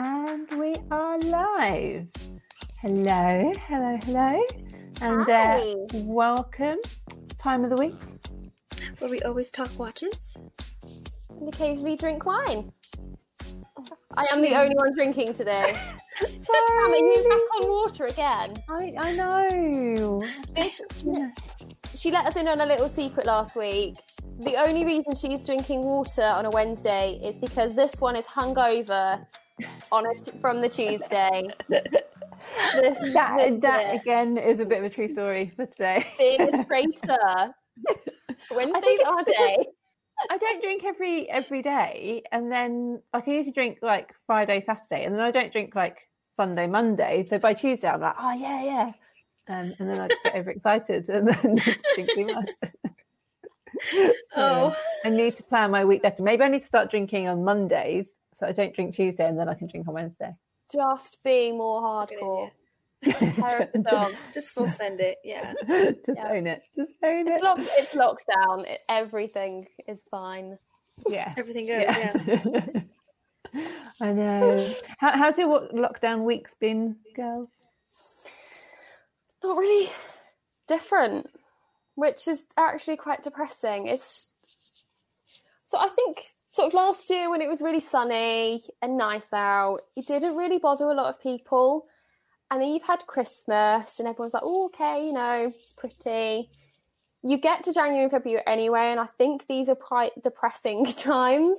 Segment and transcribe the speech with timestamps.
[0.00, 2.06] And we are live.
[2.76, 4.40] Hello, hello, hello.
[5.00, 5.74] And uh,
[6.04, 6.78] welcome.
[7.36, 7.96] Time of the week.
[9.00, 10.44] Where we always talk watches.
[10.84, 12.70] and occasionally drink wine.
[14.16, 15.76] I am the only one drinking today.
[16.16, 18.54] Sam, are you back on water again?
[18.68, 20.22] I, I know.
[20.54, 20.80] This,
[21.96, 23.96] she let us in on a little secret last week.
[24.38, 29.26] The only reason she's drinking water on a Wednesday is because this one is hungover
[29.92, 31.48] on a, from the Tuesday.
[31.68, 31.82] This,
[33.12, 36.06] That, this that again is a bit of a true story for today.
[36.18, 37.52] being a traitor.
[38.52, 39.66] Wednesday's our day.
[40.30, 45.04] I don't drink every every day, and then like I usually drink like Friday, Saturday,
[45.04, 45.98] and then I don't drink like
[46.36, 47.26] Sunday, Monday.
[47.28, 48.92] So by Tuesday, I'm like, oh yeah, yeah,
[49.48, 51.56] um, and then I get overexcited and then
[51.94, 52.48] drink too much.
[54.36, 54.76] Oh.
[55.04, 56.22] I need to plan my week better.
[56.22, 58.06] Maybe I need to start drinking on Mondays,
[58.38, 60.34] so I don't drink Tuesday, and then I can drink on Wednesday.
[60.72, 62.44] Just be more That's a good hardcore.
[62.44, 62.52] idea.
[63.46, 64.12] Hair of the dog.
[64.32, 65.18] Just full send it.
[65.24, 65.54] Yeah.
[65.68, 66.28] just Yeah.
[66.32, 66.62] own it.
[66.74, 67.44] Just own It's it.
[67.44, 67.68] locked.
[67.78, 68.66] It's lockdown.
[68.68, 70.58] It, everything is fine.
[71.08, 71.32] yeah.
[71.36, 71.84] Everything goes.
[71.88, 72.70] Yeah.
[74.00, 74.74] I know.
[74.98, 77.48] How, how's your what, lockdown weeks been, girls?
[79.42, 79.90] Not really
[80.66, 81.28] different,
[81.94, 83.86] which is actually quite depressing.
[83.86, 84.30] It's
[85.64, 86.24] so I think
[86.58, 90.58] sort of last year when it was really sunny and nice out, it didn't really
[90.58, 91.86] bother a lot of people.
[92.50, 96.50] And then you've had Christmas, and everyone's like, "Oh, okay, you know, it's pretty."
[97.22, 101.58] You get to January and February anyway, and I think these are quite depressing times.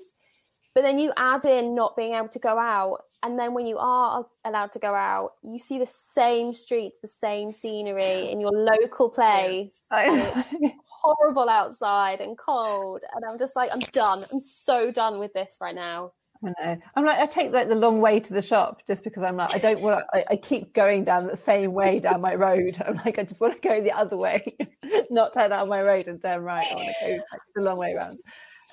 [0.75, 3.78] But then you add in not being able to go out, and then when you
[3.78, 8.52] are allowed to go out, you see the same streets, the same scenery in your
[8.52, 9.80] local place.
[9.89, 10.73] I know.
[11.02, 14.23] Horrible outside and cold, and I'm just like, I'm done.
[14.31, 16.11] I'm so done with this right now.
[16.44, 16.78] I know.
[16.95, 19.53] I'm like, I take like the long way to the shop just because I'm like,
[19.53, 20.06] I don't want.
[20.14, 22.81] I, I keep going down the same way down my road.
[22.86, 24.56] I'm like, I just want to go the other way,
[25.09, 26.68] not turn out my road and turn right.
[26.69, 28.19] I want to go like, the long way around.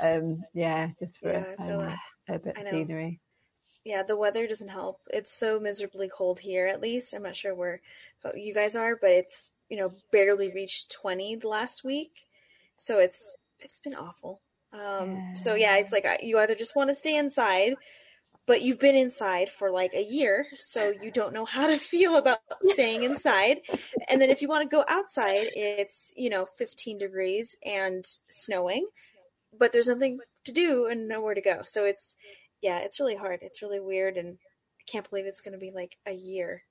[0.01, 1.99] Um, yeah, just for Yeah, I feel um, that.
[2.29, 2.71] a bit of know.
[2.71, 3.21] scenery.
[3.85, 4.03] Yeah.
[4.03, 5.01] The weather doesn't help.
[5.11, 6.67] It's so miserably cold here.
[6.67, 7.81] At least I'm not sure where
[8.35, 12.27] you guys are, but it's you know barely reached 20 the last week.
[12.77, 14.41] So it's it's been awful.
[14.73, 17.75] Um, So yeah, it's like you either just want to stay inside,
[18.47, 22.17] but you've been inside for like a year, so you don't know how to feel
[22.17, 23.59] about staying inside.
[24.09, 28.87] And then if you want to go outside, it's you know 15 degrees and snowing,
[29.59, 31.61] but there's nothing to do and nowhere to go.
[31.65, 32.15] So it's
[32.63, 33.41] yeah, it's really hard.
[33.43, 34.39] It's really weird, and
[34.81, 36.63] I can't believe it's going to be like a year.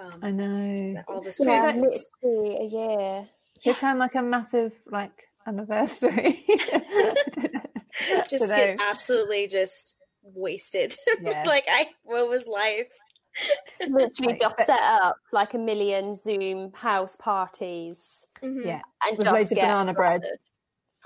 [0.00, 0.94] Um, I know.
[0.94, 2.08] that all this Yeah, craziness.
[2.22, 3.28] literally a year.
[3.64, 5.12] It sound like a massive like
[5.46, 6.44] anniversary.
[8.28, 8.56] just Dunno.
[8.56, 10.96] get absolutely just wasted.
[11.20, 11.42] Yeah.
[11.46, 12.90] like I, what was life?
[13.80, 18.64] Literally Like, just set up like a million Zoom house parties Mhm.
[18.64, 20.22] yeah, and With just loads of get banana bread.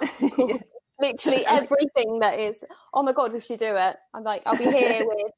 [0.01, 0.63] battered.
[1.01, 2.57] Literally everything that is.
[2.95, 3.97] Oh my god, we should do it.
[4.15, 5.33] I'm like, I'll be here with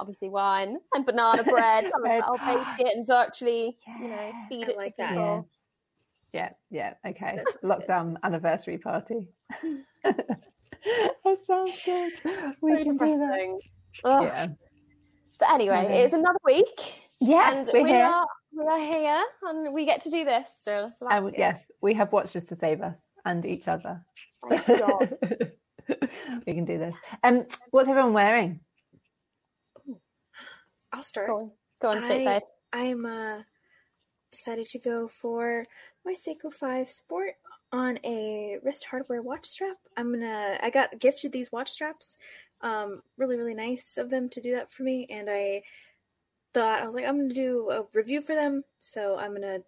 [0.00, 1.90] obviously wine and banana bread.
[1.94, 5.08] I'm like, I'll bake it and virtually, you know, feed I it like to that.
[5.10, 5.48] people.
[6.32, 7.36] Yeah, yeah, okay.
[7.36, 7.88] That sounds good.
[7.88, 9.28] Lockdown anniversary party.
[10.04, 12.12] that sounds good.
[12.60, 13.58] We So can do that.
[14.04, 14.22] Ugh.
[14.24, 14.46] Yeah.
[15.40, 16.04] But anyway, Mhm.
[16.04, 17.02] it's another week.
[17.20, 18.04] Yes, and we're we here.
[18.04, 20.90] are we are here and we get to do this still.
[20.90, 21.38] So that's And good.
[21.38, 24.04] yes, we have watchers to save us and each other.
[24.48, 25.12] Thank God.
[26.46, 26.94] we can do this.
[27.24, 28.60] Um, what's everyone wearing?
[30.98, 31.28] I'll start.
[31.28, 31.50] Go on,
[31.80, 32.40] go on, I- stateside.
[32.72, 33.42] I'm uh,
[34.32, 35.64] decided to go for
[36.04, 37.34] my Seiko Five Sport
[37.70, 39.76] on a wrist hardware watch strap.
[39.96, 40.58] I'm gonna.
[40.60, 42.16] I got gifted these watch straps.
[42.62, 45.62] Um, really, really nice of them to do that for me, and I
[46.52, 49.60] thought I was like, I'm gonna do a review for them, so I'm gonna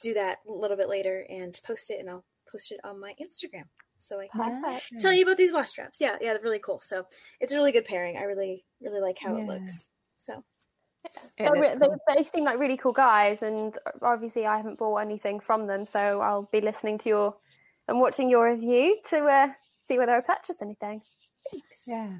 [0.00, 3.14] do that a little bit later and post it, and I'll post it on my
[3.20, 3.64] Instagram.
[3.96, 4.98] So I can Perfect.
[5.00, 6.00] tell you about these watch straps.
[6.00, 6.80] Yeah, yeah, they're really cool.
[6.80, 7.04] So
[7.38, 8.16] it's a really good pairing.
[8.16, 9.88] I really, really like how it looks.
[10.16, 10.42] So
[11.38, 11.96] they, cool.
[12.14, 16.20] they seem like really cool guys, and obviously I haven't bought anything from them, so
[16.20, 17.36] I'll be listening to your
[17.88, 19.48] and watching your review to uh,
[19.88, 21.02] see whether I purchase anything.
[21.50, 21.84] thanks.
[21.86, 22.10] Yeah.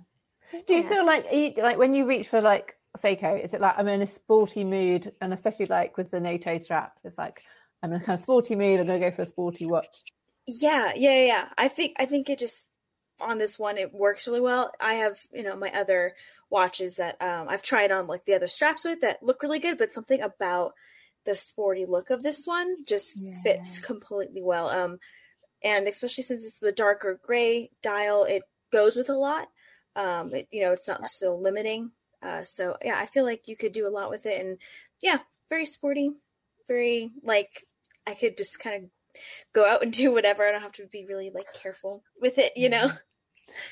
[0.67, 0.89] Do you Yeah.
[0.89, 4.03] feel like you, like when you reach for like Seiko, is it like I'm in
[4.03, 7.41] a sporty mood, and especially like with the NATO strap, it's like
[7.83, 8.81] I'm in a kind of sporty mood.
[8.81, 10.03] I'm gonna go for a sporty watch.
[10.47, 11.49] Yeah, yeah, yeah, yeah.
[11.57, 12.71] I think I think it just
[13.21, 14.73] on this one it works really well.
[14.81, 16.15] I have you know my other
[16.51, 19.79] watches that um, I've tried on like the other straps with that look really good,
[19.79, 20.73] but something about
[21.25, 24.69] the sporty look of this one just fits completely well.
[24.69, 24.99] Um,
[25.63, 29.49] and especially since it's the darker gray dial, it goes with a lot.
[29.97, 31.91] Um, it, you know, it's not so limiting.
[32.23, 34.59] Uh, so yeah, I feel like you could do a lot with it, and
[35.01, 35.19] yeah,
[35.49, 36.11] very sporty,
[36.67, 37.65] very like
[38.07, 38.91] I could just kind of
[39.53, 40.47] go out and do whatever.
[40.47, 42.91] I don't have to be really like careful with it, you know.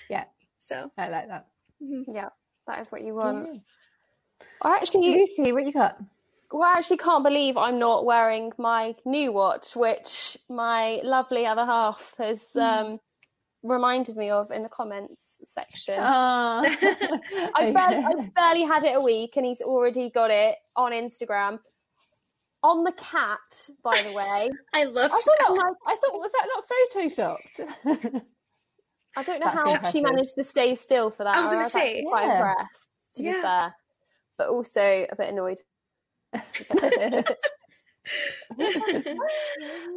[0.09, 0.25] Yeah.
[0.65, 1.47] So I like that.
[1.83, 2.05] mhm.
[2.15, 2.29] Yeah,
[2.69, 3.49] that is what you want.
[3.53, 3.61] Yeah.
[4.63, 5.99] I actually, Lucy, what you got?
[6.53, 11.65] well, I actually can't believe I'm not wearing my new watch, which my lovely other
[11.65, 13.01] half has um,
[13.65, 15.97] reminded me of in the comments section.
[15.99, 20.93] Oh, I barely, I barely had it a week, and he's already got it on
[20.93, 21.59] Instagram.
[22.65, 24.49] On the cat, by the way.
[24.75, 26.65] I love I thought, that, I thought was that not
[27.59, 28.23] photoshopped?
[29.17, 31.37] I don't know That's how she managed to stay still for that.
[31.37, 32.37] I was gonna say, quite yeah.
[32.37, 33.33] impressed, to Yeah.
[33.33, 33.75] be fair,
[34.39, 35.61] but also a bit annoyed.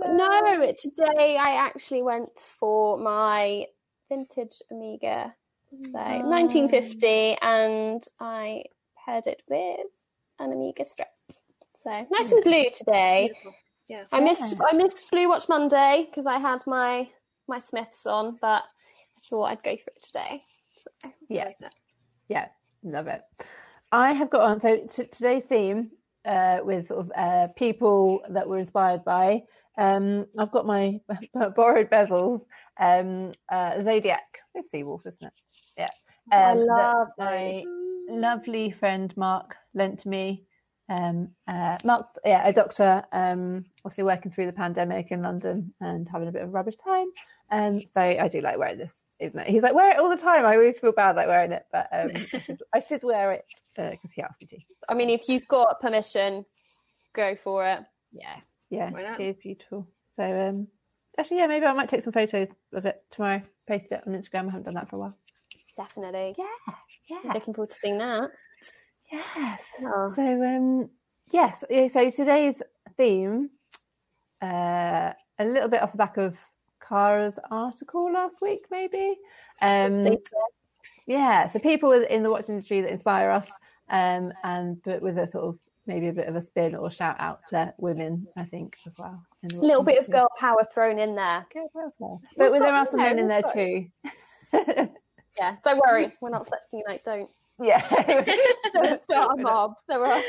[0.08, 3.66] No, today I actually went for my
[4.10, 5.34] vintage Omega,
[5.72, 8.66] so 1950, and I
[9.04, 9.88] paired it with
[10.40, 11.08] an Omega strip.
[11.86, 13.28] So nice and blue today.
[13.32, 13.54] Beautiful.
[13.88, 14.04] Yeah.
[14.12, 17.08] I missed I missed Blue Watch Monday because I had my
[17.48, 20.44] my Smiths on, but I thought I'd go for it today.
[21.06, 21.52] I Yeah.
[21.62, 21.72] like.
[22.28, 22.48] Yeah,
[22.84, 23.22] love it.
[23.92, 25.92] I have got on so t- today's theme
[26.26, 29.44] uh, with sort of uh, people that were inspired by.
[29.78, 31.00] Um, I've got my
[31.56, 32.42] borrowed bezels,
[32.80, 34.24] um, uh, Zodiac.
[34.56, 35.34] It's Seawolf, isn't it?
[35.78, 35.90] Yeah.
[36.32, 36.66] I Um, that
[36.98, 37.64] love my
[38.10, 40.46] lovely friend Mark lent to me.
[40.88, 46.08] Um, uh, Mark, yeah, a doctor, um, obviously working through the pandemic in London and
[46.08, 47.08] having a bit of a rubbish time.
[47.52, 48.94] Um, so I do like wearing this.
[49.20, 49.48] isn't it?
[49.48, 50.46] he's like, wear it all the time.
[50.46, 53.46] I always feel bad like wearing it, but um, I, should, I should wear it
[53.76, 54.58] because he asked me to.
[54.90, 56.46] I mean, if you've got permission,
[57.14, 57.80] go for it.
[58.12, 58.36] Yeah,
[58.70, 59.20] yeah, Why not?
[59.20, 59.88] it is beautiful.
[60.18, 60.68] So um,
[61.18, 63.42] actually, yeah, maybe I might take some photos of it tomorrow.
[63.68, 64.48] Post it on Instagram.
[64.48, 65.18] I haven't done that for a while.
[65.76, 66.36] Definitely.
[66.38, 66.76] Yeah,
[67.10, 68.30] yeah, Looking forward to seeing that.
[69.12, 69.62] Yes.
[69.82, 70.14] Oh.
[70.16, 70.90] So um
[71.32, 72.56] yes, so today's
[72.98, 73.50] theme,
[74.42, 76.36] uh a little bit off the back of
[76.80, 79.16] Kara's article last week, maybe.
[79.62, 80.18] Um
[81.08, 83.48] yeah, so people in the watch industry that inspire us,
[83.90, 87.16] um and but with a sort of maybe a bit of a spin or shout
[87.20, 89.24] out to women, I think, as well.
[89.54, 91.46] A little bit of girl power thrown in there.
[91.54, 91.70] Girl
[92.00, 92.18] power.
[92.38, 93.86] But there are some men in there too.
[95.38, 97.30] Yeah, don't worry, we're not selecting like don't
[97.62, 97.86] yeah.
[97.94, 99.74] a mob.
[99.88, 100.26] There like,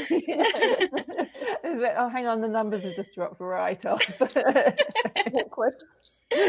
[1.96, 4.23] oh, hang on, the numbers have just dropped right off.
[5.34, 5.75] awkward.
[6.34, 6.44] no.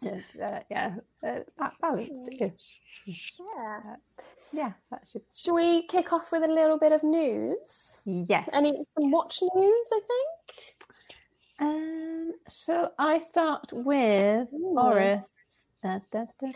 [0.00, 1.38] Yes, uh, yeah, uh,
[1.80, 2.80] balanced-ish.
[3.06, 3.96] Yeah.
[4.52, 5.22] Yeah, that should.
[5.32, 7.98] Shall we kick off with a little bit of news?
[8.04, 8.48] Yes.
[8.52, 10.74] Any some watch news, I think.
[11.60, 14.48] Um, shall I start with.
[14.50, 15.22] Boris?
[15.82, 16.48] Da, da, da.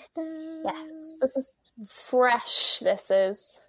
[0.65, 0.91] Yes,
[1.21, 1.49] this is
[1.89, 2.79] fresh.
[2.81, 3.61] This is.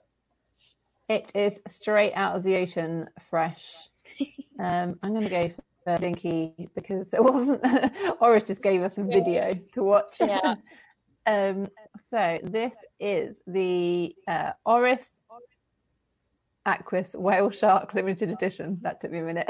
[1.09, 3.65] It is straight out of the ocean, fresh.
[4.59, 5.51] Um, I'm going to go
[5.83, 7.63] for Dinky because it wasn't.
[8.21, 10.17] Oris just gave us a video to watch.
[10.19, 10.55] Yeah.
[11.27, 11.67] um,
[12.09, 15.03] so this is the uh, Oris
[16.65, 18.79] Aquis Whale Shark Limited Edition.
[18.81, 19.47] That took me a minute.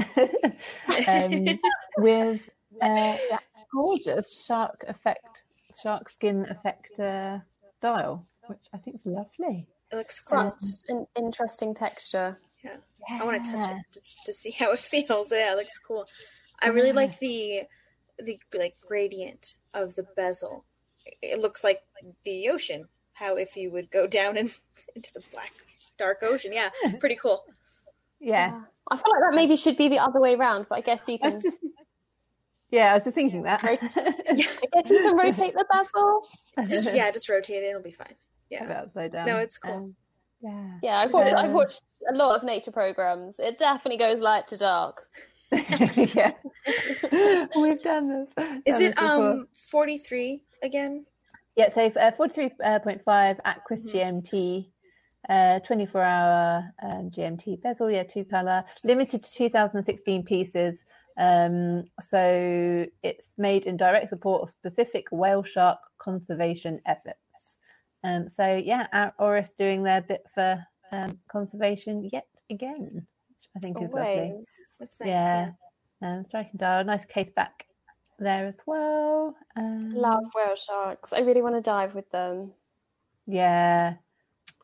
[1.07, 1.57] um,
[1.97, 2.41] with
[2.81, 3.43] uh, that
[3.73, 5.43] gorgeous shark effect,
[5.81, 7.39] shark skin effect uh,
[7.81, 9.67] dial, which I think is lovely.
[9.91, 10.55] It looks cool.
[10.59, 12.37] Such an interesting texture.
[12.63, 12.77] Yeah.
[13.21, 15.31] I want to touch it just to see how it feels.
[15.31, 16.05] Yeah, it looks cool.
[16.61, 17.63] I really like the
[18.19, 20.65] the like gradient of the bezel.
[21.21, 21.81] It looks like
[22.25, 22.87] the ocean.
[23.13, 24.49] How if you would go down in,
[24.95, 25.53] into the black
[25.97, 26.51] dark ocean.
[26.53, 26.69] Yeah,
[26.99, 27.43] pretty cool.
[28.19, 28.61] Yeah.
[28.89, 31.19] I feel like that maybe should be the other way around, but I guess you
[31.19, 31.33] can.
[31.33, 31.57] was just,
[32.69, 33.61] yeah, I was just thinking that.
[33.63, 36.21] I guess you can rotate the bezel.
[36.69, 37.67] Just yeah, just rotate it.
[37.67, 38.07] It'll be fine.
[38.49, 38.65] Yeah.
[38.65, 39.25] About upside down.
[39.25, 39.73] No, it's cool.
[39.73, 39.95] Um,
[40.41, 40.79] yeah.
[40.81, 41.33] Yeah, I've watched.
[41.33, 43.35] I've watched a lot of nature programs.
[43.39, 45.07] It definitely goes light to dark.
[45.51, 46.31] yeah.
[47.55, 48.45] We've done this.
[48.65, 51.05] Is done it this um forty three again?
[51.55, 53.91] Yeah, so uh, 43.5 Aquis Mhm.
[54.29, 54.69] GMT,
[55.27, 60.77] uh, 24 hour um, GMT bezel, yeah, two color, limited to 2016 pieces.
[61.17, 67.17] Um, so it's made in direct support of specific whale shark conservation efforts.
[68.03, 73.59] Um, so yeah, our Oris doing their bit for um, conservation yet again, which I
[73.59, 74.19] think is lovely.
[74.19, 74.47] Always.
[74.79, 75.07] That's nice.
[75.07, 75.51] Yeah,
[76.01, 77.65] um, striking dial, nice case back
[78.19, 79.35] there as well.
[79.55, 81.13] Um, Love whale sharks.
[81.13, 82.51] I really want to dive with them.
[83.25, 83.95] Yeah.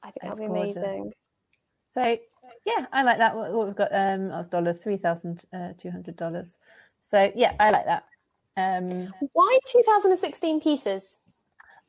[0.01, 0.77] I think that'll be gorgeous.
[0.77, 1.13] amazing.
[1.93, 2.17] So
[2.65, 3.35] yeah, I like that.
[3.35, 5.45] What, what we've got um Oz dollars, three thousand
[5.79, 6.47] two hundred dollars.
[7.11, 8.05] So yeah, I like that.
[8.57, 11.19] Um Why 2016 pieces?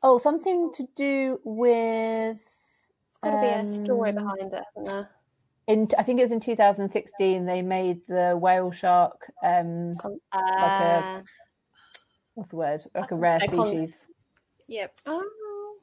[0.05, 4.87] Oh, something to do with It's Got to be a story Um, behind it, hasn't
[4.87, 5.09] there?
[5.67, 9.31] In I think it was in 2016 they made the whale shark.
[9.43, 11.21] Um, Con- a- uh,
[12.35, 12.83] what's the word?
[12.93, 13.91] Like a rare species.
[14.67, 14.93] Yep.
[15.07, 15.75] oh,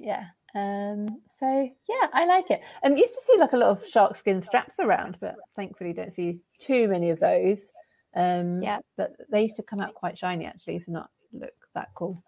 [0.00, 0.24] Yeah.
[0.54, 2.60] Um, so yeah, I like it.
[2.82, 6.14] Um, used to see like a lot of shark skin straps around, but thankfully don't
[6.14, 7.58] see too many of those.
[8.16, 8.80] Um, Yeah.
[8.96, 12.24] But they used to come out quite shiny actually, so not look that cool.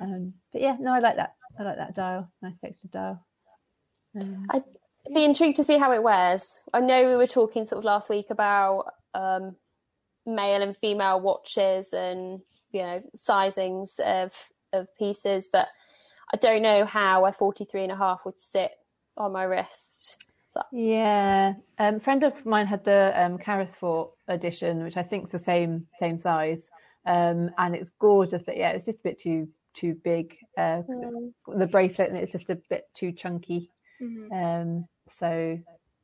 [0.00, 1.34] Um, but yeah, no, I like that.
[1.58, 2.30] I like that dial.
[2.42, 3.24] Nice textured dial.
[4.20, 4.64] Um, I'd
[5.14, 6.60] be intrigued to see how it wears.
[6.72, 9.56] I know we were talking sort of last week about um,
[10.26, 12.40] male and female watches and
[12.72, 14.32] you know sizings of
[14.72, 15.68] of pieces, but
[16.32, 18.72] I don't know how a 43 and a half would sit
[19.16, 20.16] on my wrist.
[20.48, 20.62] So.
[20.72, 23.38] Yeah, um, friend of mine had the um,
[24.28, 26.62] edition, which I think is the same same size,
[27.06, 28.42] um, and it's gorgeous.
[28.44, 30.36] But yeah, it's just a bit too too big.
[30.56, 33.70] Uh, it's the bracelet and it's just a bit too chunky.
[34.00, 34.32] Mhm.
[34.32, 34.88] Um,
[35.18, 35.58] so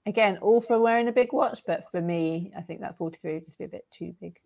[0.06, 3.44] again, all for wearing a big watch, but for me, I think that 43 would
[3.44, 4.38] just be a bit too big.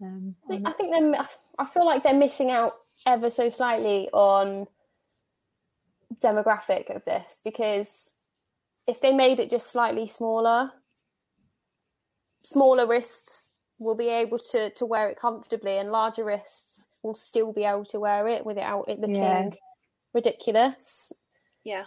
[0.00, 1.28] Um, I think, I think they're.
[1.58, 4.66] I feel like they're missing out ever so slightly on
[6.20, 8.14] demographic of this because
[8.86, 10.70] if they made it just slightly smaller,
[12.44, 17.52] smaller wrists will be able to to wear it comfortably, and larger wrists will still
[17.52, 19.50] be able to wear it without it looking Yeah.
[20.12, 21.12] ridiculous.
[21.64, 21.86] Yeah.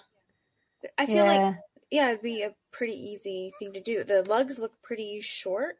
[0.97, 1.55] I feel like yeah,
[1.91, 4.03] yeah, it'd be a pretty easy thing to do.
[4.03, 5.77] The lugs look pretty short,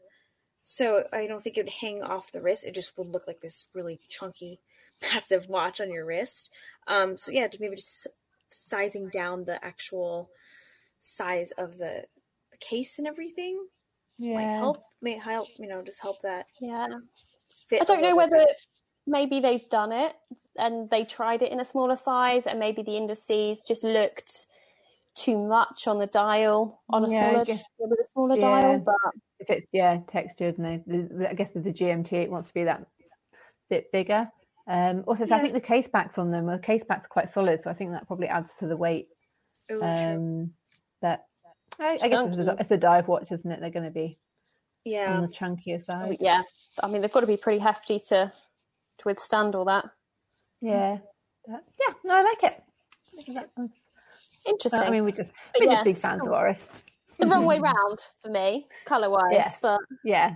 [0.63, 2.65] so I don't think it would hang off the wrist.
[2.65, 4.59] It just would look like this really chunky,
[5.01, 6.51] massive watch on your wrist.
[6.88, 8.07] Um, so yeah, just maybe just
[8.50, 10.29] sizing down the actual
[11.00, 12.05] size of the,
[12.51, 13.65] the case and everything
[14.19, 14.83] might help.
[15.01, 16.85] May help, you know, just help that Yeah.
[16.85, 18.45] I don't know little bit whether
[19.08, 20.13] maybe they've done it
[20.58, 24.46] and they tried it in a smaller size, and maybe the indices just looked
[25.15, 28.62] too much on the dial on a Yeah, smaller guess- with a smaller Yeah.
[28.62, 28.79] dial.
[28.79, 28.96] But
[29.39, 32.63] if it's yeah textured and they, I guess with the GMT it wants to be
[32.65, 32.86] that
[33.70, 34.29] bit bigger.
[34.67, 37.10] Um, also, so I think the case backs on them, well, the case backs are
[37.10, 39.08] quite solid, so I think that probably adds to the weight.
[39.70, 39.84] Oh, true.
[39.84, 40.53] Um,
[41.01, 41.25] but
[41.79, 43.60] I, I guess it's a, it's a dive watch, isn't it?
[43.60, 44.17] They're going to be
[44.86, 45.15] Yeah.
[45.15, 46.17] on the chunkier side.
[46.20, 46.43] yeah,
[46.81, 48.31] I mean they've got to be pretty hefty to
[49.01, 49.86] to withstand all that.
[50.62, 50.98] Yeah,
[51.48, 52.63] yeah, no, I like it.
[54.46, 54.79] Interesting.
[54.81, 55.29] I mean, we just
[55.60, 56.58] we're yeah, just big fans of Oris.
[57.20, 59.34] the wrong way round for me, color wise.
[59.34, 59.51] Yeah.
[59.62, 60.36] But Yeah,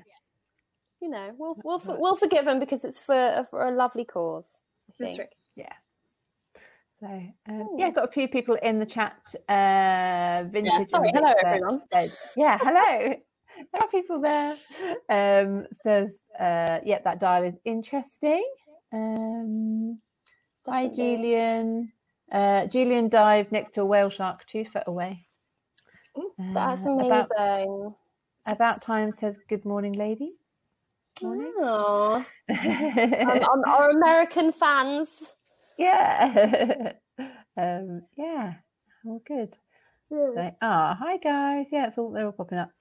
[1.01, 4.59] you know, we'll we'll for- we'll forgive them because it's for for a lovely cause.
[4.89, 5.29] I That's right.
[7.01, 7.07] So
[7.49, 9.17] um, yeah, got a few people in the chat.
[9.49, 10.71] Uh, vintage.
[10.73, 11.81] Yeah, sorry, hello Victor everyone.
[11.91, 13.15] said- yeah, hello.
[13.57, 14.57] There are people there.
[15.09, 18.45] Um, says, uh, yeah, that dial is interesting.
[18.93, 19.99] Um,
[20.65, 21.91] hi, Julian.
[22.31, 25.25] Uh, Julian dived next to a whale shark two foot away.
[26.17, 27.95] Ooh, Uh, That's About, amazing.
[28.45, 30.33] about time says, good morning, lady.
[31.21, 31.53] Morning.
[31.59, 33.45] Oh, yeah.
[33.67, 35.33] our American fans.
[37.57, 38.53] um, yeah.
[39.05, 39.57] All good.
[40.09, 41.65] So, ah, hi guys.
[41.71, 42.71] Yeah, it's all they're all popping up.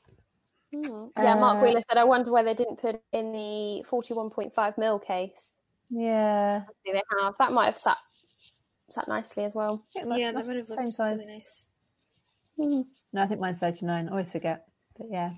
[0.74, 1.10] Mm.
[1.16, 4.98] Yeah, Mark Uh, Wheeler said, I wonder why they didn't put in the 41.5 mil
[4.98, 5.58] case.
[5.90, 6.64] Yeah.
[6.84, 7.34] They have.
[7.38, 7.98] That might have sat
[8.90, 9.82] sat nicely as well.
[9.94, 11.18] Yeah, Yeah, that would have looked size.
[11.18, 11.66] really nice.
[12.58, 12.84] Mm.
[13.12, 14.08] No, I think mine's 39.
[14.08, 14.66] I always forget.
[14.96, 15.30] But yeah.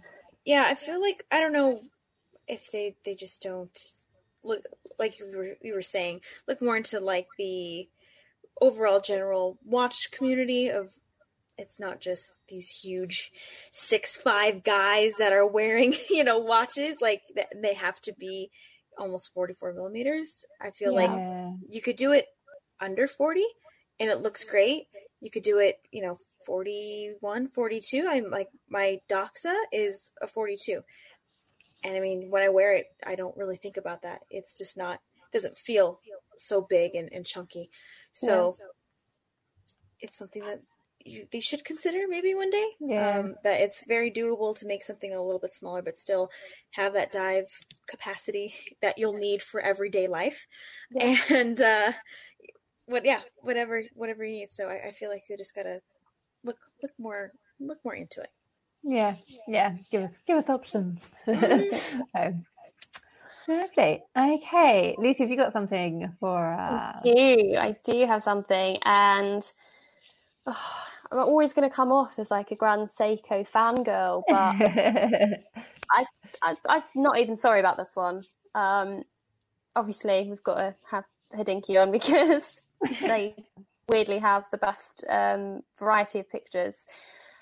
[0.44, 1.80] Yeah, I feel like I don't know
[2.48, 3.78] if they they just don't
[4.44, 4.64] look
[4.98, 7.88] like you were you were saying look more into like the
[8.60, 10.90] overall general watch community of
[11.58, 13.32] it's not just these huge
[13.70, 17.00] six five guys that are wearing you know watches.
[17.00, 17.22] Like
[17.54, 18.50] they have to be
[18.98, 20.44] almost 44 millimeters.
[20.60, 21.10] I feel like
[21.68, 22.26] you could do it
[22.80, 23.42] under 40
[24.00, 24.84] and it looks great.
[25.20, 30.82] You could do it you know 41 42 i'm like my doxa is a 42
[31.82, 34.20] and i mean when i wear it i don't really think about that.
[34.30, 35.00] It's just not
[35.32, 36.00] doesn't feel
[36.38, 37.70] so big and, and chunky.
[38.12, 38.54] So
[40.00, 40.60] it's something that
[41.08, 43.18] you, they should consider maybe one day Yeah.
[43.18, 46.30] um, that it's very doable to make something a little bit smaller but still
[46.72, 47.46] have that dive
[47.86, 50.46] capacity that you'll need for everyday life
[50.90, 51.16] Yeah.
[51.30, 51.92] and uh
[52.86, 55.80] what yeah whatever whatever you need so I, I feel like you just gotta
[56.44, 58.30] look look more look more into it
[58.84, 59.16] Yeah.
[59.48, 59.74] Yeah.
[59.90, 61.00] Give us give us options.
[61.26, 62.44] um,
[63.48, 64.02] lovely.
[64.16, 64.94] Okay.
[64.98, 67.56] Lucy, have you got something for I uh do.
[67.58, 69.42] I do have something, and
[70.46, 75.44] oh, I'm always going to come off as like a Grand Seiko fangirl, but
[76.42, 78.24] I, I'm not even sorry about this one.
[78.54, 79.02] Um,
[79.74, 82.60] obviously, we've got to have Hodinkee on because
[83.00, 83.34] they
[83.88, 86.86] weirdly have the best um, variety of pictures.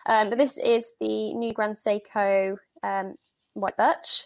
[0.07, 3.15] Um, but this is the new Grand Seiko um,
[3.55, 4.25] white birch.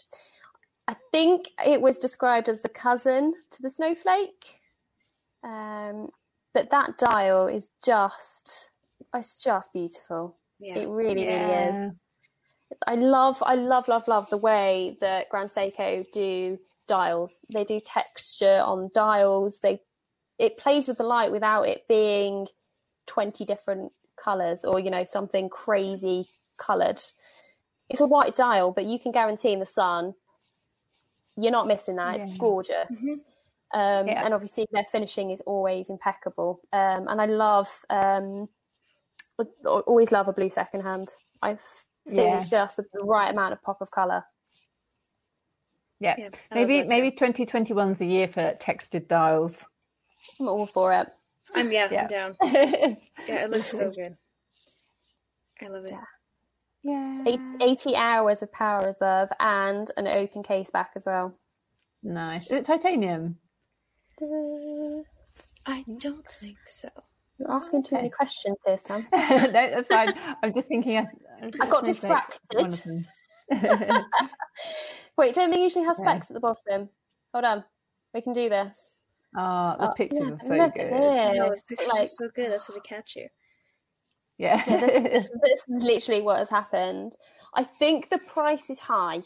[0.88, 4.60] I think it was described as the cousin to the snowflake.
[5.44, 6.08] Um,
[6.54, 8.70] but that dial is just,
[9.14, 10.36] it's just beautiful.
[10.58, 10.78] Yeah.
[10.78, 11.92] It really, really is.
[12.86, 17.44] I love, I love, love, love the way that Grand Seiko do dials.
[17.52, 19.60] They do texture on dials.
[19.60, 19.80] They,
[20.38, 22.46] it plays with the light without it being
[23.06, 27.00] twenty different colors or you know something crazy colored.
[27.88, 30.14] It's a white dial, but you can guarantee in the sun,
[31.36, 32.16] you're not missing that.
[32.16, 32.36] It's Yeah.
[32.38, 32.90] gorgeous.
[32.90, 33.24] Mhm.
[33.72, 34.24] Um, Yeah.
[34.24, 36.60] And obviously, their finishing is always impeccable.
[36.72, 38.48] Um, and I love, um, I
[39.66, 41.12] always love a blue second hand.
[41.42, 41.50] I
[42.06, 42.40] think Yeah.
[42.40, 44.24] it's just the right amount of pop of color.
[46.00, 46.14] Yeah.
[46.18, 46.94] Yeah, Maybe that too.
[46.94, 49.54] maybe 2021 is the year for textured dials.
[50.38, 51.08] I'm all for it.
[51.54, 52.02] I'm yeah, Yeah.
[52.02, 52.36] I'm down.
[52.42, 52.94] yeah.
[53.28, 54.16] Yeah, it looks so good.
[55.60, 55.94] I love it.
[56.84, 57.24] Yeah.
[57.26, 61.34] Eight, 80 hours of power reserve and an open case back as well.
[62.02, 62.44] Nice.
[62.46, 63.38] Is it titanium?
[65.66, 66.88] I don't think so.
[67.48, 69.06] Asking too many questions here, Sam.
[69.12, 70.12] no, that's fine.
[70.42, 70.98] I'm just thinking.
[70.98, 71.06] I,
[71.60, 72.40] I got Snowflake, distracted.
[72.50, 73.06] one of them.
[75.16, 76.02] Wait, don't they usually have Yeah.
[76.12, 76.88] specs at the bottom?
[77.32, 77.64] Hold on.
[78.14, 78.94] We can do this.
[79.36, 80.80] Oh, the Oh, pictures yeah, are so look good.
[80.82, 81.36] at this.
[81.36, 82.50] know his pictures are so good.
[82.52, 83.28] That's how they catch you.
[84.38, 84.62] Yeah.
[84.66, 87.16] Yeah, this, this, this is literally what has happened.
[87.54, 89.22] I think the price is high.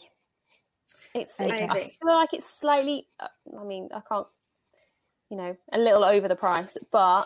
[1.13, 3.07] It's, I it's- I, feel like it's slightly.
[3.19, 3.27] uh,
[3.59, 4.27] I mean, I can't,
[5.29, 7.25] you know, a little over the price, but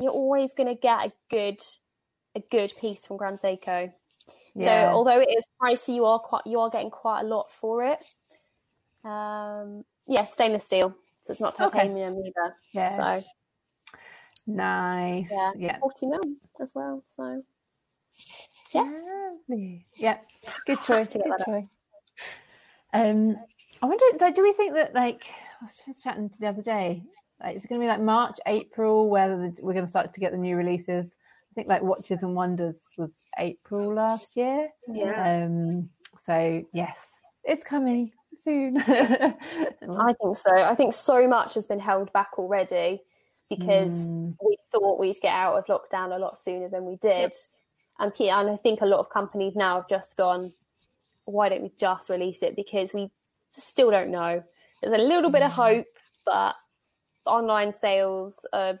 [0.00, 1.60] you're always going to get a good,
[2.34, 3.92] a good piece from Grand Seiko.
[4.54, 4.84] yeah.
[4.86, 7.84] So although it is pricey, you are quite, you are getting quite a lot for
[7.84, 7.98] it.
[9.04, 11.78] Um, yeah, stainless steel, so it's not Okay.
[11.78, 12.56] titanium either.
[12.72, 13.20] yeah.
[13.20, 13.26] So
[14.46, 15.26] nice.
[15.30, 15.52] Yeah.
[15.56, 15.78] Yeah.
[15.78, 16.20] 40 mil
[16.60, 17.02] as well.
[17.06, 17.42] So
[18.72, 18.90] Yeah.
[19.48, 19.86] Lovely.
[19.96, 20.18] Yeah.
[20.66, 21.12] Good choice.
[21.12, 21.64] to Good choice.
[22.92, 23.36] Um,
[23.82, 24.04] I wonder.
[24.20, 25.22] like, Do we think that like
[25.60, 27.02] I was just chatting to the other day?
[27.42, 30.20] Like, it's going to be like March, April, where the, we're going to start to
[30.20, 31.06] get the new releases.
[31.06, 34.68] I think like Watches and Wonders was April last year.
[34.86, 35.44] Yeah.
[35.44, 35.88] Um.
[36.26, 36.96] So yes,
[37.44, 38.76] it's coming soon.
[38.86, 39.34] I
[40.20, 40.52] think so.
[40.54, 43.02] I think so much has been held back already
[43.48, 44.36] because Mm.
[44.46, 47.18] we thought we'd get out of lockdown a lot sooner than we did.
[47.18, 47.32] Yep.
[47.98, 50.52] And, and I think a lot of companies now have just gone,
[51.24, 52.54] why don't we just release it?
[52.54, 53.10] Because we
[53.50, 54.42] still don't know.
[54.80, 55.86] There's a little bit of hope,
[56.24, 56.54] but
[57.30, 58.78] online sales are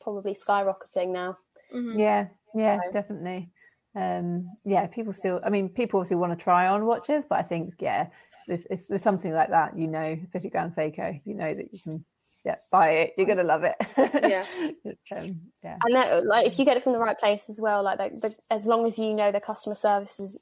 [0.00, 1.38] probably skyrocketing now.
[1.72, 1.98] Mhm.
[1.98, 3.50] Yeah, yeah, So- definitely.
[3.96, 5.40] Um, yeah, people still.
[5.44, 8.08] I mean, people obviously want to try on watches, but I think yeah,
[8.48, 9.78] there's, there's something like that.
[9.78, 12.04] You know, especially Grand Seiko, you know that you can
[12.44, 13.14] yeah buy it.
[13.16, 13.76] You're gonna love it.
[13.96, 14.44] Yeah.
[15.12, 15.76] Um, yeah.
[15.84, 18.28] And that, like, if you get it from the right place as well, like, the,
[18.28, 20.38] the, as long as you know the customer service is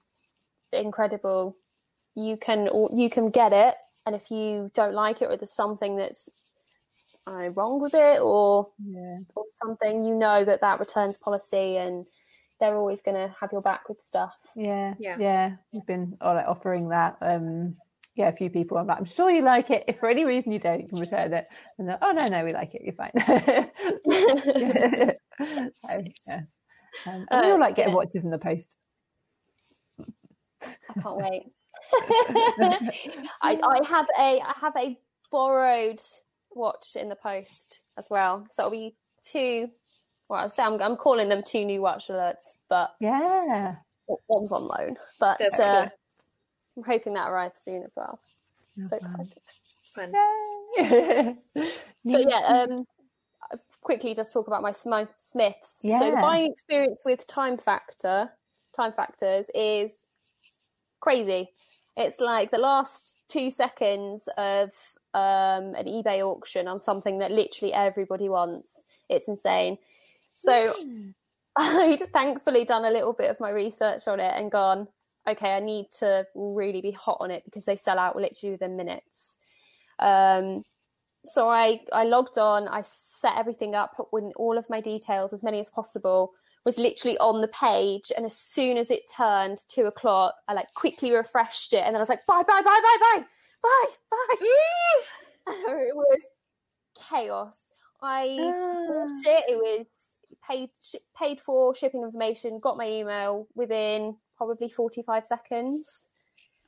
[0.72, 1.54] incredible,
[2.14, 3.74] you can you can get it.
[4.06, 6.30] And if you don't like it, or there's something that's
[7.26, 9.18] uh, wrong with it, or Yeah.
[9.34, 12.06] or something, you know that that returns policy, and
[12.60, 14.34] they're always going to have your back with stuff.
[14.54, 15.16] Yeah, Yeah.
[15.18, 15.56] yeah.
[15.72, 17.16] We've been oh, like, offering that.
[17.20, 17.76] Um,
[18.14, 18.76] yeah, a few people.
[18.76, 19.84] I'm like, I'm sure you like it.
[19.88, 21.48] If for any reason you don't, you can return it.
[21.78, 22.82] And they're, oh no, no, we like it.
[22.82, 23.10] You're fine.
[25.86, 26.40] so, yeah.
[27.06, 27.96] Um, and we Uh, all like getting yeah.
[27.96, 28.76] watches in the post.
[30.60, 31.44] I can't wait.
[33.42, 34.98] I, I have a I have a
[35.30, 36.00] borrowed
[36.54, 38.46] watch in the post as well.
[38.54, 39.68] So it'll be two.
[40.28, 43.76] Well, I'll say I'm, I'm calling them two new watch alerts, but Yeah.
[44.28, 44.96] one's on loan.
[45.20, 45.90] But uh, cool.
[46.78, 48.18] I'm hoping that arrives soon as well.
[48.88, 48.98] So fun.
[48.98, 49.42] excited.
[49.94, 50.12] Fun.
[50.76, 51.36] Yay.
[52.04, 52.84] But yeah, um,
[53.52, 55.82] I'll quickly just talk about my my Smiths.
[55.82, 58.28] So the buying experience with time factor,
[58.76, 59.92] Timefactors is
[61.00, 61.50] crazy.
[61.96, 64.70] It's like the last two seconds of
[65.14, 68.84] um, an eBay auction on something that literally everybody wants.
[69.08, 69.78] It's insane.
[70.34, 70.74] So
[71.56, 74.88] I'd thankfully done a little bit of my research on it and gone,
[75.28, 78.76] okay, I need to really be hot on it because they sell out literally within
[78.76, 79.38] minutes.
[79.98, 80.64] Um,
[81.24, 85.32] so I, I logged on, I set everything up, put in all of my details,
[85.32, 86.32] as many as possible,
[86.64, 88.10] was literally on the page.
[88.16, 91.84] And as soon as it turned two o'clock, I like quickly refreshed it.
[91.84, 93.24] And then I was like, bye, bye, bye, bye, bye,
[93.62, 94.36] bye, bye.
[94.40, 95.06] Mm.
[95.68, 96.20] And it was
[96.94, 97.58] chaos.
[98.00, 98.52] I
[98.88, 99.30] bought ah.
[99.30, 99.44] it.
[99.48, 99.86] It was
[100.46, 102.60] paid sh- paid for shipping information.
[102.60, 106.08] Got my email within probably forty five seconds.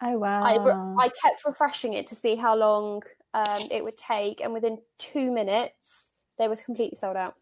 [0.03, 0.43] Oh wow.
[0.43, 3.03] I re- I kept refreshing it to see how long
[3.33, 7.37] um, it would take, and within two minutes they was completely sold out.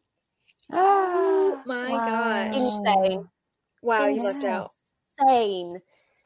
[0.70, 2.54] Oh my gosh.
[2.54, 3.28] Insane.
[3.82, 4.22] Wow, you Yeah.
[4.22, 4.70] lucked out.
[5.18, 5.80] Insane.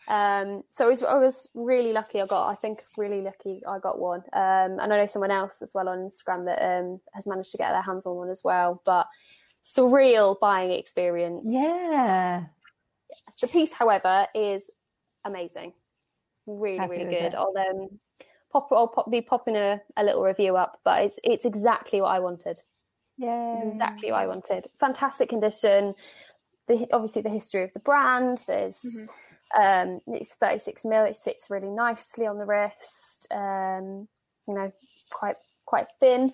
[0.08, 2.20] Um, so I was, I was really lucky.
[2.20, 3.62] I got, I think, really lucky.
[3.66, 7.00] I got one, um, and I know someone else as well on Instagram that um,
[7.12, 8.82] has managed to get their hands on one as well.
[8.84, 9.06] But
[9.64, 11.44] surreal buying experience.
[11.44, 12.44] Yeah.
[13.40, 14.70] The piece, however, is
[15.24, 15.72] amazing.
[16.46, 17.24] Really, Happy really good.
[17.24, 17.34] it.
[17.34, 17.98] I'll um,
[18.52, 18.68] pop.
[18.70, 22.20] I'll pop, be popping a, a little review up, but it's it's exactly what I
[22.20, 22.60] wanted.
[23.18, 23.68] Yeah.
[23.68, 24.68] Exactly what I wanted.
[24.78, 25.94] Fantastic condition.
[26.68, 28.44] The obviously the history of the brand.
[28.46, 29.08] There's Mhm.
[29.60, 31.04] Um, it's 36 mil.
[31.04, 33.26] It sits really nicely on the wrist.
[33.30, 34.08] Um,
[34.46, 34.72] you know,
[35.10, 36.32] quite quite thin.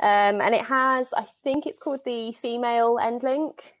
[0.00, 3.72] Um, and it has, I think it's called the female end link.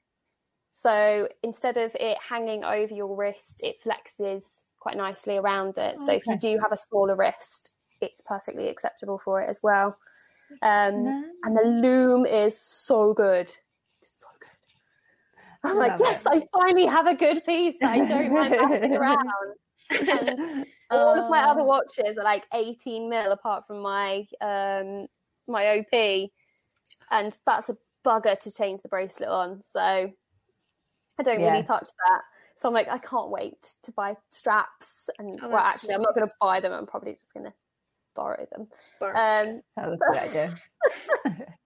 [0.72, 5.98] So instead of it hanging over your wrist, it flexes quite nicely around it.
[5.98, 9.96] So if you do have a smaller wrist, it's perfectly acceptable for it as well.
[10.62, 11.34] Um, Nice.
[11.44, 13.54] and the loom is so good.
[15.68, 15.82] So good.
[15.82, 16.32] I'm like, yes, it.
[16.54, 19.18] I finally have a good piece that I don't mind passing around.
[19.90, 21.64] And all of my other Oh.
[21.66, 25.06] watches are like 18 mil apart from my um
[25.48, 26.30] my OP,
[27.10, 29.62] and that's a bugger to change the bracelet on.
[29.70, 31.52] So I don't Yeah.
[31.52, 32.22] really touch that.
[32.56, 35.08] So I'm like, I can't wait to buy straps.
[35.18, 36.72] And Oh, well, that's actually, I'm not going to buy them.
[36.72, 37.52] I'm probably just going to
[38.14, 38.68] borrow them.
[38.98, 39.10] Bar.
[39.10, 40.54] Um, That was a good idea.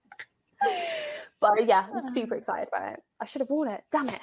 [1.41, 2.99] but yeah, I'm super excited about it.
[3.19, 3.81] I should have worn it.
[3.91, 4.19] Damn it.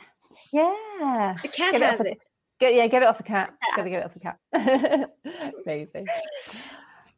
[0.53, 1.37] Yeah.
[1.43, 2.19] the cat Get has off it.
[2.61, 3.53] Get, yeah, get it off the cat.
[3.53, 3.77] Yeah.
[3.77, 5.11] Gotta get it off the cat.
[5.67, 6.07] Amazing.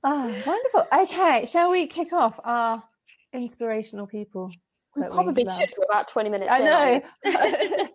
[0.02, 0.86] Oh, wonderful.
[1.02, 2.82] Okay, shall we kick off our
[3.32, 4.50] inspirational people?
[4.96, 6.50] We that we probably should for about 20 minutes.
[6.50, 6.64] I in.
[6.64, 7.02] know.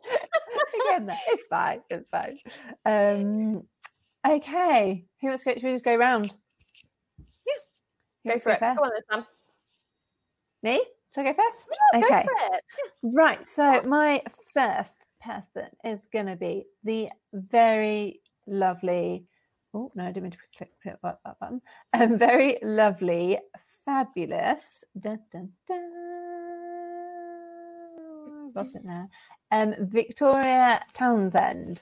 [0.90, 1.82] Again, though, it's fine.
[1.90, 2.40] It's fine.
[2.86, 3.64] Um,
[4.28, 5.56] okay, who wants to go?
[5.56, 6.32] Should we just go round?
[7.18, 7.54] Yeah.
[8.24, 8.60] Who Go for it.
[8.60, 8.78] first?
[8.78, 9.26] Go on, then, Sam.
[10.64, 10.84] Me?
[11.14, 11.68] Should I go first?
[11.94, 12.24] Yeah, Okay.
[12.24, 12.64] Go for it.
[13.16, 13.48] Right.
[13.48, 14.22] So my
[14.54, 14.92] first
[15.22, 19.26] person is going to be the very lovely.
[19.74, 21.62] Oh no, I didn't mean to click, click that, that button.
[21.94, 23.40] Um, very lovely,
[23.86, 24.60] fabulous.
[25.00, 25.82] Dun, dun, dun,
[28.56, 29.10] lost it now.
[29.52, 31.82] Um, Victoria Townsend,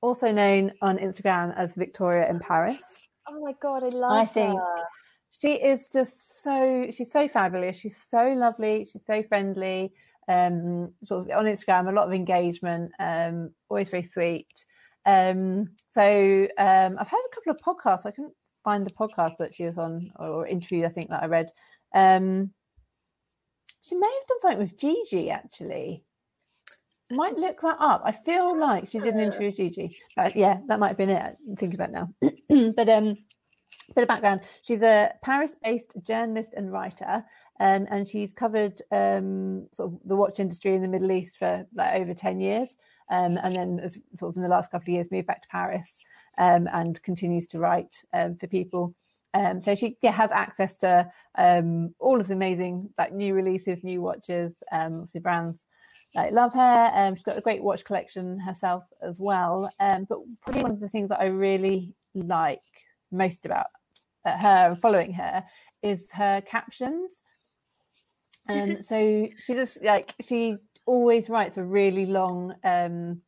[0.00, 2.82] also known on Instagram as Victoria in Paris.
[3.28, 4.84] Oh my god, I love I think her.
[5.30, 7.76] She is just so she's so fabulous.
[7.76, 8.86] She's so lovely.
[8.90, 9.92] She's so friendly.
[10.28, 14.48] Um sort of on instagram a lot of engagement um always very sweet.
[15.04, 18.06] Um so um i've heard a couple of podcasts.
[18.06, 18.34] I couldn't
[18.64, 21.50] find the podcast that she was on or interview i think that i read.
[21.94, 22.52] Um
[23.82, 26.04] she may have done something with gigi actually.
[27.08, 28.02] Might look that up.
[28.04, 29.96] I feel like she did an interview with gigi.
[30.16, 31.36] But yeah that might have been it.
[31.48, 32.72] I'm thinking about it now.
[32.76, 33.16] But um
[33.94, 34.40] bit of background.
[34.62, 37.24] She's a paris-based journalist and writer
[37.60, 41.66] um, and she's covered um, sort of the watch industry in the middle east for
[41.74, 42.68] like over 10 years
[43.10, 45.86] um, and then sort of in the last couple of years moved back to paris
[46.38, 48.94] um, and continues to write um, for people.
[49.62, 51.12] So she yeah, has access to
[51.98, 55.58] all of the amazing like new releases new watches obviously brands
[56.14, 60.70] like love her she's got a great watch collection herself as well but probably one
[60.70, 62.62] of the things that i really like
[63.10, 63.66] most about
[64.24, 65.44] uh, her and following her
[65.82, 67.12] is her captions.
[68.48, 73.20] Um, so she just like she always writes a really long, um,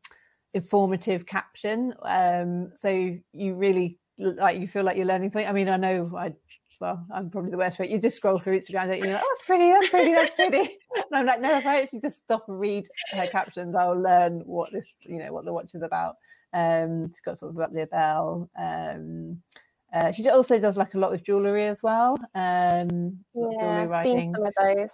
[0.55, 1.95] informative caption.
[2.03, 5.49] Um, so you really like you feel like you're learning something.
[5.49, 6.33] I mean, I know I.
[6.81, 7.91] Well, I'm probably the worst for it.
[7.91, 9.07] You just scroll through Instagram, don't you?
[9.07, 10.79] You're like, oh, that's pretty, that's pretty, that's pretty.
[10.95, 14.43] And I'm like, no, if I actually just stop and read her captions, I'll learn
[14.47, 16.19] what this, you know, what the watch is about.
[16.53, 18.49] Um, she's got sort of about the bell.
[18.57, 19.43] Um,
[19.93, 22.17] uh, she also does like a lot with jewellery as well.
[22.35, 24.91] Um, Yeah, I've seen some of those.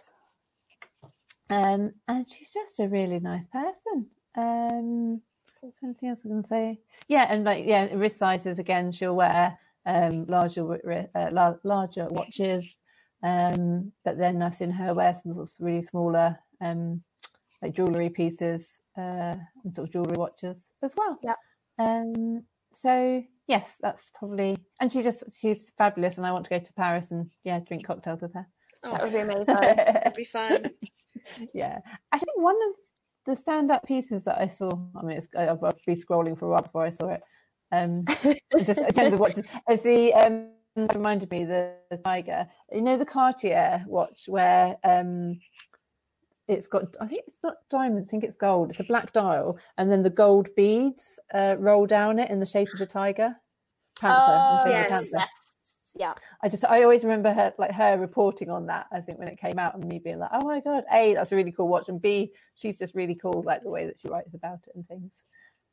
[1.50, 4.06] Um, and she's just a really nice person.
[4.36, 5.20] Um,
[5.82, 6.80] anything else I can say?
[7.08, 8.92] Yeah, and like yeah, wrist sizes again.
[8.92, 10.64] She'll wear um larger
[11.14, 12.64] uh, larger watches.
[13.22, 17.02] Um, but then I've seen her wear some sort of really smaller um
[17.62, 18.62] like jewellery pieces
[18.96, 21.18] uh and sort of jewellery watches as well.
[21.22, 21.36] Yep.
[21.78, 22.42] Um.
[22.74, 26.72] So yes, that's probably and she just she's fabulous, and I want to go to
[26.74, 28.46] Paris and yeah drink cocktails with her.
[28.82, 29.44] That Oh, would be amazing.
[29.46, 30.64] that'd be fun.
[31.54, 31.78] yeah,
[32.12, 32.74] I think one of
[33.26, 34.70] the stand-up pieces that I saw.
[34.96, 37.22] I mean, it's, I'll I'll be scrolling for a while before I saw it.
[37.72, 38.04] Um,
[38.64, 42.46] just in terms of watches, as the um, reminded me the, the tiger.
[42.70, 45.38] You know the Cartier watch where um,
[46.48, 46.96] it's got.
[47.00, 48.08] I think it's not diamonds.
[48.08, 48.70] I think it's gold.
[48.70, 52.46] It's a black dial, and then the gold beads uh, roll down it in the
[52.46, 53.34] shape of a tiger.
[54.00, 54.16] Panther.
[54.18, 55.10] Oh, shape of a yes.
[55.10, 55.28] panther.
[55.96, 56.14] Yeah.
[56.42, 58.86] I just I always remember her like her reporting on that.
[58.92, 61.32] I think when it came out and me being like, oh my god, a that's
[61.32, 64.08] a really cool watch, and b she's just really cool like the way that she
[64.08, 65.12] writes about it and things.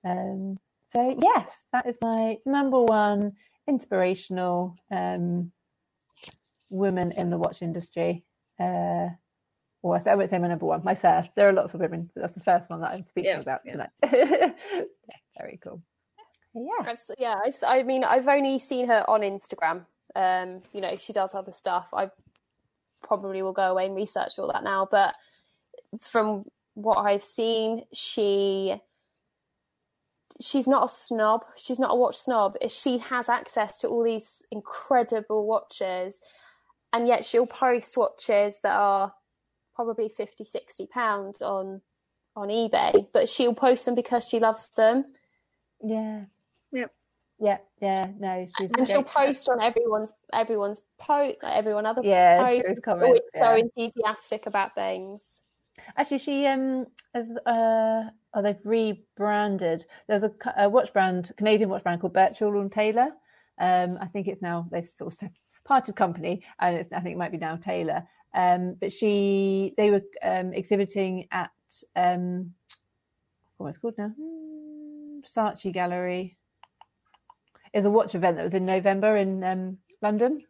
[0.06, 0.58] Um,
[0.94, 3.34] so yes, that is my number one
[3.68, 5.52] inspirational um,
[6.70, 8.24] woman in the watch industry.
[8.60, 9.10] Uh,
[9.84, 11.30] or I won't say my number one, my first.
[11.36, 13.62] There are lots of women, but that's the first one that I'm speaking Yeah, about
[13.66, 13.72] yeah.
[13.72, 13.90] tonight.
[14.04, 15.82] yeah, very cool.
[16.54, 16.92] Yeah.
[16.92, 19.86] I've, yeah, I've, I mean, I've only seen her on Instagram.
[20.16, 21.88] Um, you know, she does other stuff.
[21.94, 22.10] I
[23.02, 24.88] probably will go away and research all that now.
[24.90, 25.16] But
[26.00, 28.76] from what I've seen, she
[30.40, 31.46] she's not a snob.
[31.56, 32.58] She's not a watch snob.
[32.70, 36.22] She has access to all these incredible watches,
[36.94, 39.14] and yet she'll post watches that are
[39.76, 41.82] probably 50 60 pounds on
[42.36, 45.06] on ebay but she'll post them because she loves them
[45.82, 46.24] Yeah.
[46.72, 46.94] Yep.
[47.40, 52.38] Yeah, yeah, no, she's and she'll post on everyone's everyone's post like everyone other Yeah,
[52.48, 53.40] she posts always always comments.
[53.40, 55.26] so enthusiastic about things
[55.98, 58.04] Actually, she um has uh
[58.34, 59.86] oh they've rebranded.
[60.08, 63.12] There's a, a watch brand, Canadian watch brand called Birchall and Taylor.
[63.60, 65.30] Um, I think it's now they've sort of
[65.66, 68.04] parted company, and it's, I think it might be now Taylor.
[68.34, 71.52] Um, but she they were um exhibiting at
[71.96, 72.54] um
[73.58, 74.14] what's it called now?
[74.18, 76.38] Hmm, Saatchi Gallery.
[77.74, 80.44] It's a watch event that was in November in um London.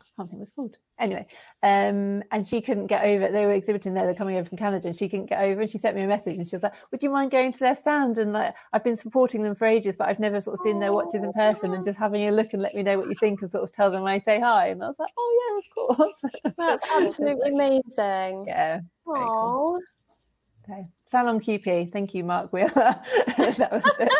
[0.00, 0.76] I can't think what it's called.
[1.00, 1.26] Anyway,
[1.62, 3.30] um, and she couldn't get over.
[3.30, 4.04] They were exhibiting there.
[4.04, 5.60] They're coming over from Canada, and she couldn't get over.
[5.60, 7.58] And she sent me a message, and she was like, "Would you mind going to
[7.58, 10.64] their stand?" And like, I've been supporting them for ages, but I've never sort of
[10.64, 13.08] seen their watches in person, and just having a look and let me know what
[13.08, 14.68] you think, and sort of tell them when I say hi.
[14.68, 18.80] And I was like, "Oh yeah, of course." that's absolutely amazing yeah.
[19.06, 19.40] Aww.
[19.40, 19.80] cool.
[20.68, 21.90] So, Salon QP.
[21.92, 22.70] Thank you, Mark Wheeler.
[22.76, 24.12] that was it.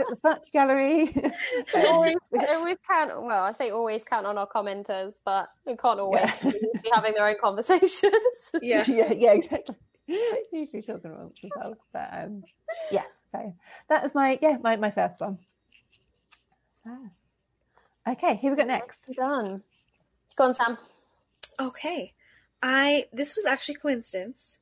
[0.00, 1.14] At the Saatchi Gallery.
[1.74, 2.16] always,
[2.48, 6.50] always count well i say always count on our commenters but we can't always Yeah.
[6.50, 8.12] be having their own conversations
[8.62, 8.84] Yeah.
[8.88, 9.76] yeah, yeah, exactly.
[10.52, 12.42] Usually talking amongst themselves, but um,
[12.90, 13.04] yeah.
[13.32, 13.54] So
[13.88, 15.38] that was my yeah my, my first one.
[16.84, 16.90] So,
[18.08, 18.98] okay, who we got next?
[19.14, 19.62] done
[20.36, 20.78] go on sam
[21.60, 22.14] Okay.
[22.62, 24.59] I this was actually coincidence.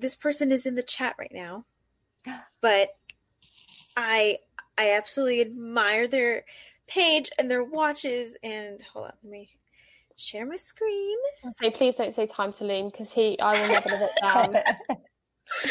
[0.00, 1.64] This person is in the chat right now.
[2.60, 2.90] But
[3.96, 4.36] I
[4.78, 6.44] I absolutely admire their
[6.86, 9.48] page and their watches and hold on, let me
[10.16, 11.16] share my screen.
[11.44, 14.02] Oh, I'll say please don't say time to loom because he i will never live
[14.02, 14.52] it down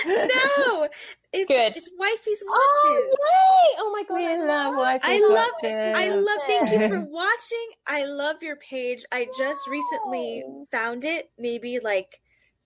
[0.06, 0.88] No!
[1.32, 1.78] It's Good.
[1.78, 3.18] it's wifey's oh, watches.
[3.22, 5.02] Oh, oh my god, we I love love watches.
[5.06, 5.98] I love- watches.
[5.98, 7.68] I love thank you for watching.
[7.88, 9.06] I love your page.
[9.12, 12.20] I just recently found it maybe like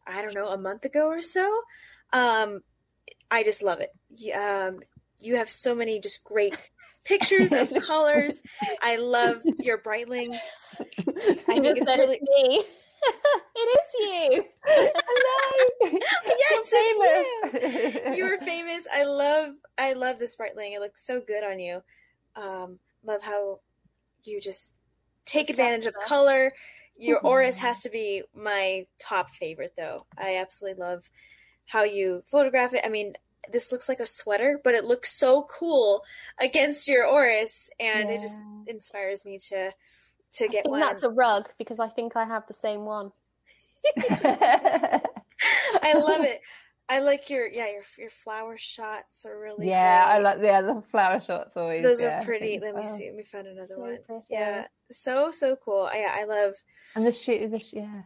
[0.06, 1.62] I don't know, a month ago or so.
[2.12, 2.62] Um
[3.32, 3.92] I just love it.
[4.36, 4.80] Um
[5.20, 6.58] you have so many just great
[7.06, 8.42] pictures of colors.
[8.82, 10.38] I love your Breitling.
[11.48, 12.64] I think it's really it's me.
[13.56, 14.44] it is you.
[14.66, 16.00] Hello.
[16.26, 18.12] Yes, it's famous.
[18.12, 18.16] you.
[18.16, 18.88] You are famous.
[18.94, 20.76] I love I love this Breitling.
[20.76, 21.82] It looks so good on you.
[22.36, 23.60] Um love how
[24.24, 24.76] you just
[25.26, 26.54] take advantage of color.
[26.98, 27.18] Your.
[27.18, 27.28] Mm-hmm.
[27.28, 30.06] Oris has to be my top favorite though.
[30.18, 31.10] I absolutely love
[31.66, 32.82] how you photograph it.
[32.86, 33.14] I mean,
[33.52, 36.04] this looks like a sweater, but it looks so cool
[36.40, 39.72] against your Oris and it just inspires me to
[40.34, 40.80] to get one.
[40.80, 43.12] that's a rug because I think I have the same one.
[43.98, 45.02] I
[45.94, 46.42] love it.
[46.90, 50.84] I like your yeah, your your flower shots are really yeah, I like yeah the
[50.92, 51.84] flower shots always.
[51.84, 52.60] Those yeah, are pretty.
[52.60, 52.96] Let me so.
[52.98, 53.06] see.
[53.08, 53.98] Let me find another So one.
[54.06, 54.26] pretty.
[54.30, 55.90] Yeah, so so cool.
[55.94, 56.56] Yeah, I love.
[56.96, 58.02] And the shoe, the sh- yeah,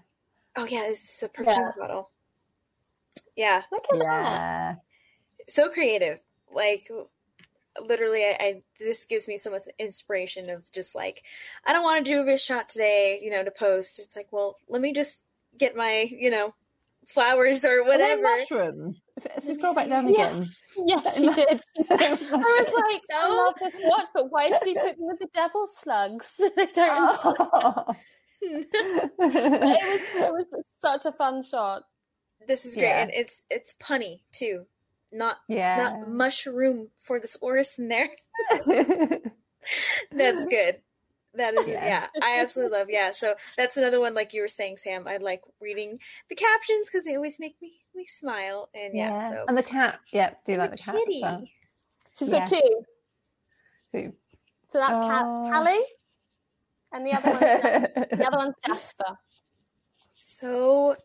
[0.56, 1.72] Oh yeah, this is a perfume Yeah.
[1.78, 2.12] bottle.
[3.36, 4.04] Yeah, Look at that.
[4.04, 4.76] yeah.
[5.48, 6.20] so creative.
[6.52, 6.90] Like
[7.84, 11.24] literally, I, I this gives me so much inspiration of just like
[11.66, 14.00] I don't want to do a wrist shot today, you know, to post.
[14.00, 15.24] It's like, well, let me just
[15.58, 16.54] get my you know
[17.08, 18.22] flowers or whatever.
[18.22, 19.00] mushrooms.
[19.18, 20.28] If- Let If you me scroll back down Yeah.
[20.30, 20.50] again.
[20.86, 21.62] Yes, she did.
[21.90, 25.28] I was like, I love this watch, but why did she put me with the
[25.34, 26.34] devil slugs?
[26.40, 27.86] I don't Oh.
[28.42, 28.68] it
[29.20, 31.84] was it was such a fun shot.
[32.48, 33.02] this is great, Yeah.
[33.02, 34.66] and it's it's punny too.
[35.12, 35.78] Not yeah.
[35.78, 38.10] not mushroom for this Oris in there.
[40.12, 40.76] That's good.
[41.38, 41.86] That is yeah.
[41.86, 42.08] Yeah.
[42.24, 43.12] I absolutely love yeah.
[43.12, 45.08] So that's another one like you were saying, Sam.
[45.08, 45.98] I like reading
[46.30, 49.30] the captions because they always make me me smile and yeah.
[49.30, 50.96] So and the cat, yeah, do and like the the, cat.
[50.96, 51.20] as kitty.
[51.22, 51.44] well,
[52.18, 52.40] She's Yeah.
[52.40, 52.86] got two.
[53.94, 54.14] too.
[54.72, 55.50] So that's Ca- Oh.
[55.52, 55.86] Callie,
[56.92, 57.40] and the other one
[58.20, 59.18] the other one's Jasper.
[60.18, 60.96] So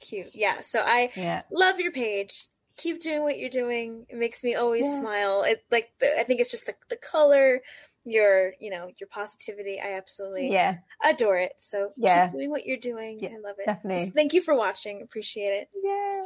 [0.00, 0.30] cute.
[0.34, 0.60] Yeah.
[0.62, 2.46] So I yeah, love your page.
[2.76, 4.06] Keep doing what you're doing.
[4.08, 5.00] It makes me always Yeah.
[5.00, 5.42] smile.
[5.42, 7.60] It like the, I think it's just the the color,
[8.04, 9.80] your you know your positivity.
[9.80, 11.52] I absolutely Yeah, adore it.
[11.58, 12.26] So Yeah.
[12.26, 13.18] keep doing what you're doing.
[13.20, 13.66] Yeah, I love it.
[13.66, 14.12] definitely.
[14.14, 15.02] Thank you for watching.
[15.02, 15.68] Appreciate it.
[15.82, 16.22] yeah.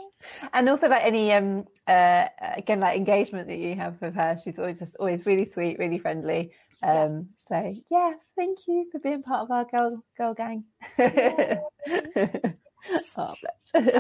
[0.53, 4.59] And also like any um uh again like engagement that you have with her, she's
[4.59, 6.53] always just always really sweet, really friendly.
[6.83, 10.65] Um so yeah, thank you for being part of our girl girl gang.
[13.17, 13.95] oh, bless.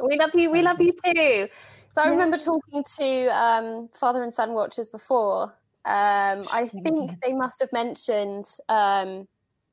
[0.00, 0.50] We love you.
[0.50, 1.48] We love you too.
[1.94, 2.10] So I Yeah.
[2.10, 5.54] remember talking to um, father and son watchers before.
[5.84, 9.26] Um, I think they must have mentioned um,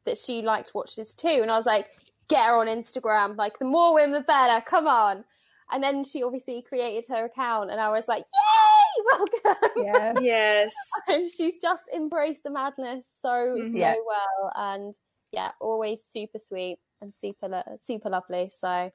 [0.06, 1.88] that she liked watches too, and I was like,
[2.30, 3.36] "Get her on Instagram!
[3.38, 4.64] Like the more women, the better.
[4.66, 5.26] Come on!"
[5.72, 9.04] And then she obviously created her account, and I was like, "Yay!
[9.44, 10.14] Welcome!" yeah.
[10.22, 10.74] Yes.
[11.08, 13.72] and she's just embraced the madness so Mhm.
[13.72, 13.96] so Yeah.
[14.06, 14.94] well, and
[15.32, 18.50] yeah, always super sweet and super lo- super lovely.
[18.58, 18.92] So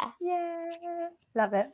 [0.00, 1.70] yeah, Yeah, love it.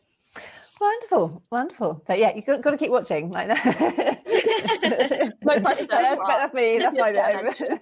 [0.81, 2.03] Wonderful, wonderful.
[2.07, 3.31] So yeah, you got, got to keep watching.
[3.31, 4.19] Like that.
[5.43, 6.29] No pressure, That's, Mark.
[6.29, 6.79] that's me.
[6.79, 7.81] That's my bit.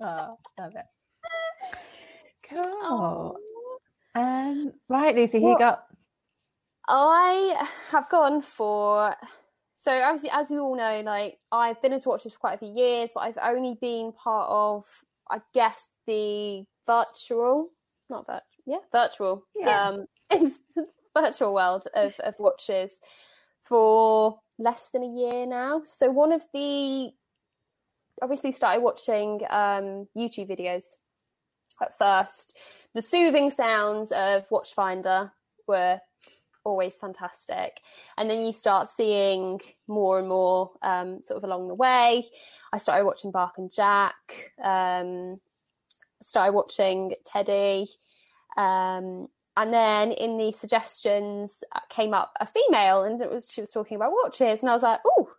[0.00, 0.86] oh, love it.
[2.48, 3.36] Cool.
[4.14, 5.84] Um, right, Lucy, who you got?
[6.88, 9.14] I have gone for.
[9.76, 12.72] So obviously, as you all know, like I've been into Watches for quite a few
[12.72, 14.84] years, but I've only been part of,
[15.30, 17.70] I guess, the virtual,
[18.10, 19.88] not virtual, yeah, virtual, Yeah.
[19.88, 20.60] um, it's
[21.18, 22.92] virtual world of, of watches
[23.62, 25.82] for less than a year now.
[25.84, 27.10] So one of the,
[28.22, 30.84] obviously started watching um, YouTube videos
[31.82, 32.56] at first.
[32.94, 35.30] The soothing sounds of Watchfinder
[35.66, 36.00] were
[36.64, 37.80] always fantastic.
[38.16, 42.24] And then you start seeing more and more um, sort of along the way.
[42.72, 45.40] I started watching Bark and Jack, um,
[46.22, 47.88] started watching Teddy.
[48.56, 53.60] Um, and then in the suggestions uh, came up a female, and it was she
[53.60, 55.30] was talking about watches, and I was like, "Oh,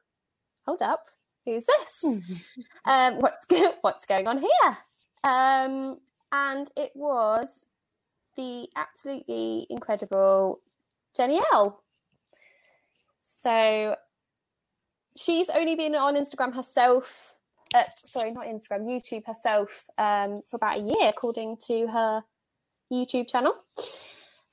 [0.65, 1.09] hold up,
[1.45, 2.19] who's this?
[2.85, 4.77] um, what's go- what's going on here?"
[5.23, 5.99] Um,
[6.31, 7.65] and it was
[8.35, 10.61] the absolutely incredible
[11.17, 11.81] Jenni Elle.
[13.37, 13.95] So
[15.17, 17.11] she's only been on Instagram herself.
[17.73, 22.23] Uh, sorry, not Instagram, YouTube herself um, for about a year, according to her
[22.91, 23.53] YouTube channel.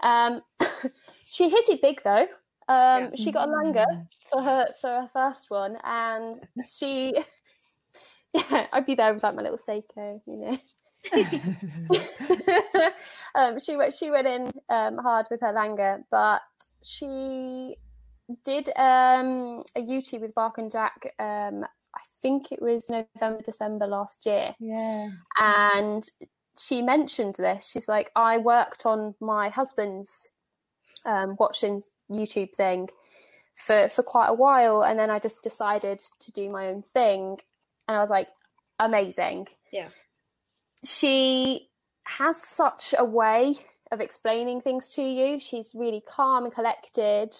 [0.01, 0.43] Um,
[1.31, 2.27] she hit it big though.
[2.69, 3.11] Um, Yeah.
[3.17, 3.85] She got a Lange
[4.31, 7.15] for her for her first one, and she,
[8.35, 10.59] yeah, I'd be there with like my little Seiko, you know.
[13.35, 16.43] um, she went she went in um, hard with her Lange, but
[16.83, 17.77] she
[18.45, 21.15] did um, a YouTube with Bark and Jack.
[21.19, 25.09] Um, I think it was November December last year, yeah.
[25.41, 26.07] and
[26.59, 27.69] she mentioned this.
[27.71, 30.29] She's like, I worked on my husband's
[31.05, 32.89] um, watching YouTube thing
[33.57, 37.39] for for quite a while, and then I just decided to do my own thing,
[37.87, 38.29] and I was like,
[38.79, 39.49] amazing.
[39.73, 39.89] Yeah.
[40.85, 41.69] She
[42.05, 43.55] has such a way
[43.91, 45.41] of explaining things to you.
[45.41, 47.35] She's really calm and collected.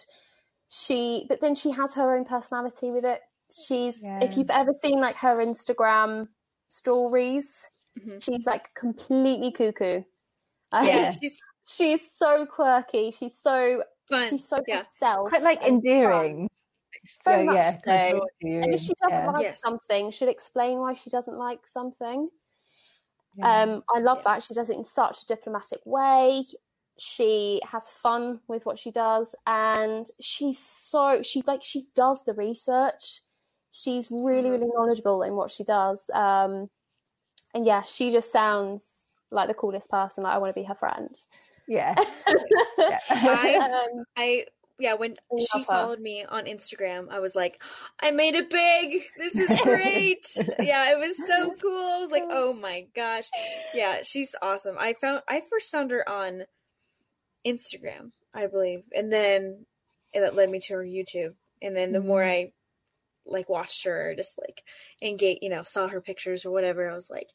[0.69, 3.21] She, but then she has her own personality with it.
[3.67, 4.23] She's, Yeah.
[4.23, 6.29] if you've ever seen like her Instagram
[6.69, 8.23] stories, Mhm.
[8.23, 10.03] she's like completely cuckoo.
[10.73, 11.11] Yeah.
[11.21, 13.11] She's she's so quirky.
[13.11, 14.29] She's so fun.
[14.31, 14.83] she's so yeah.
[14.85, 15.29] herself.
[15.31, 15.75] Quite like and fun.
[15.77, 16.49] endearing.
[17.25, 17.79] Very So, much yeah, so.
[17.85, 18.61] kind of draw to you.
[18.61, 19.31] And if she doesn't yeah.
[19.31, 19.61] like Yes.
[19.61, 22.29] something, she'll explain why she doesn't like something.
[23.37, 23.63] Yeah.
[23.63, 24.35] Um, I love Yeah.
[24.35, 24.43] that.
[24.43, 26.45] She does it in such a diplomatic way.
[26.99, 32.35] She has fun with what she does, and she's so she like she does the
[32.35, 33.23] research.
[33.71, 34.53] She's really, Mhm.
[34.53, 36.11] really knowledgeable in what she does.
[36.13, 36.69] Um,
[37.55, 40.25] and yeah, she just sounds like the coolest person.
[40.25, 41.11] Like I want to be her friend.
[41.67, 41.95] yeah.
[43.11, 44.45] I- um, I
[44.81, 45.65] yeah, when she her.
[45.65, 47.61] followed me on Instagram, I was like,
[48.01, 49.03] I made it big.
[49.17, 50.25] This is great.
[50.61, 51.73] yeah, it was so cool.
[51.73, 53.25] I was like, oh my gosh.
[53.75, 54.77] Yeah, she's awesome.
[54.79, 56.45] I found I first found her on
[57.47, 58.83] Instagram, I believe.
[58.95, 59.67] And then
[60.13, 61.35] it led me to her YouTube.
[61.61, 62.53] And then the more I
[63.29, 64.63] like watched her, just like
[65.03, 67.29] engage, you know, saw her pictures or whatever, I was like,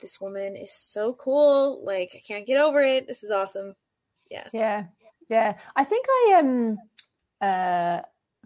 [0.00, 1.84] this woman is so cool.
[1.84, 3.06] Like, I can't get over it.
[3.06, 3.74] This is awesome.
[4.30, 4.84] Yeah, yeah.
[5.28, 6.78] Yeah i think I um
[7.40, 8.00] uh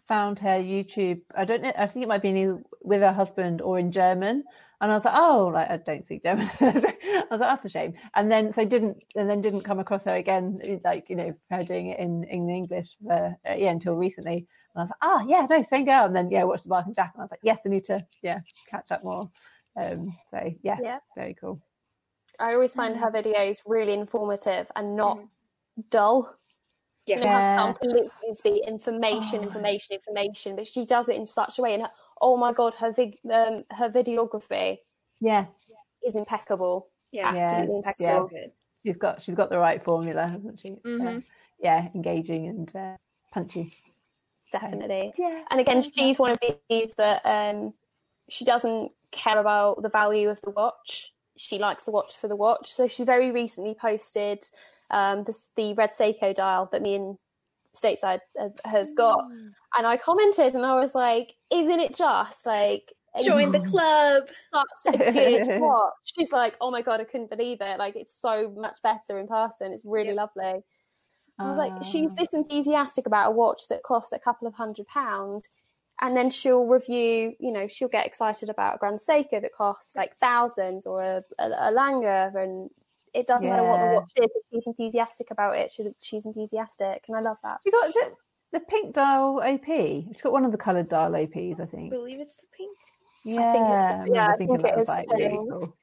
[0.06, 1.20] found her YouTube.
[1.34, 1.72] I don't know.
[1.76, 2.48] I think it might be
[2.82, 4.44] with her husband or in German.
[4.80, 6.50] And I was like, oh, like I don't speak German.
[6.60, 7.94] I was like, that's a shame.
[8.14, 11.64] And then so didn't and then didn't come across her again, like you know, her
[11.64, 14.46] doing it in in English yeah until recently.
[14.76, 16.04] And I was like, oh yeah, no, same girl.
[16.04, 17.84] And then yeah, watched the Bark and Jack, and I was like, yes, I need
[17.86, 19.30] to yeah catch up more.
[19.74, 20.98] Um, so yeah, Yeah.
[21.16, 21.62] very cool.
[22.38, 23.00] I always find Mm.
[23.00, 25.30] her videos really informative and not Mhm.
[25.88, 26.36] dull.
[27.06, 27.16] Yeah.
[27.16, 27.56] You know, how Yeah.
[27.64, 29.44] some pollution needs to be information, Oh.
[29.44, 32.74] information, information, but she does it in such a way, and her, oh my god,
[32.74, 34.78] her vig- um, her videography
[35.20, 35.46] Yeah,
[36.04, 36.90] is impeccable.
[37.12, 38.28] Yeah, Absolutely Yes, impeccable.
[38.28, 38.52] good.
[38.82, 40.72] she's got she's got the right formula, hasn't she?
[40.72, 41.24] Uh, Mhm.
[41.58, 42.96] yeah, engaging and uh,
[43.32, 43.74] punchy.
[44.60, 45.12] Definitely.
[45.18, 46.38] Yeah, And again, she's one of
[46.68, 47.72] these that um,
[48.28, 51.12] she doesn't care about the value of the watch.
[51.36, 52.72] She likes the watch for the watch.
[52.72, 54.44] So she very recently posted
[54.90, 57.18] um, this, the red Seiko dial that me and
[57.74, 58.20] Stateside
[58.64, 59.50] has, got, Mm.
[59.76, 62.90] and I commented and I was like, "Isn't it just like
[63.22, 64.28] Join the club.
[64.82, 67.78] such a good watch?" She's like, "Oh my god, I couldn't believe it!
[67.78, 69.72] Like it's so much better in person.
[69.72, 70.62] It's really lovely."
[71.38, 72.14] I was like, she's Ah.
[72.18, 75.44] this enthusiastic about a watch that costs a couple of hundred pounds,
[76.00, 79.94] and then she'll review, you know, she'll get excited about a Grand Seiko that costs
[79.96, 82.70] like thousands or a, a, a Lange, and
[83.14, 84.30] it doesn't matter what the watch is.
[84.34, 87.58] If she's enthusiastic about it, she, she's enthusiastic, and I love that.
[87.64, 88.12] She got the,
[88.52, 89.66] the pink dial AP.
[89.66, 91.60] She's got one of the coloured dial APs, I think.
[91.60, 91.90] I think.
[91.90, 92.76] believe it's the pink.
[93.24, 95.76] Yeah, think it's the- I yeah, I thinking think it that the like really cool.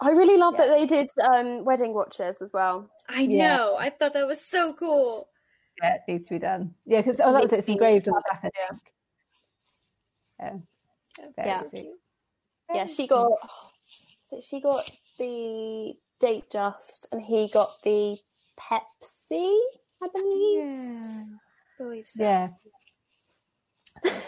[0.00, 0.66] I really love Yeah.
[0.66, 2.90] that they did um, wedding watches as well.
[3.08, 3.56] I Yeah.
[3.56, 3.76] know.
[3.78, 5.28] I thought that was so cool.
[5.82, 6.74] Yeah, it needs to be done.
[6.86, 7.58] Yeah, because oh, that was it.
[7.60, 8.44] It's Needs to be engraved on the back.
[8.44, 8.68] I yeah.
[8.68, 8.82] think.
[10.40, 10.56] Yeah,
[11.36, 11.82] That's Yeah.
[12.74, 13.30] Yeah, she got
[14.30, 18.18] so she got the date just, and he got the
[18.58, 19.58] Pepsi,
[20.02, 20.66] I believe.
[20.76, 21.24] Yeah.
[21.78, 22.22] believe so.
[22.22, 22.48] Yeah.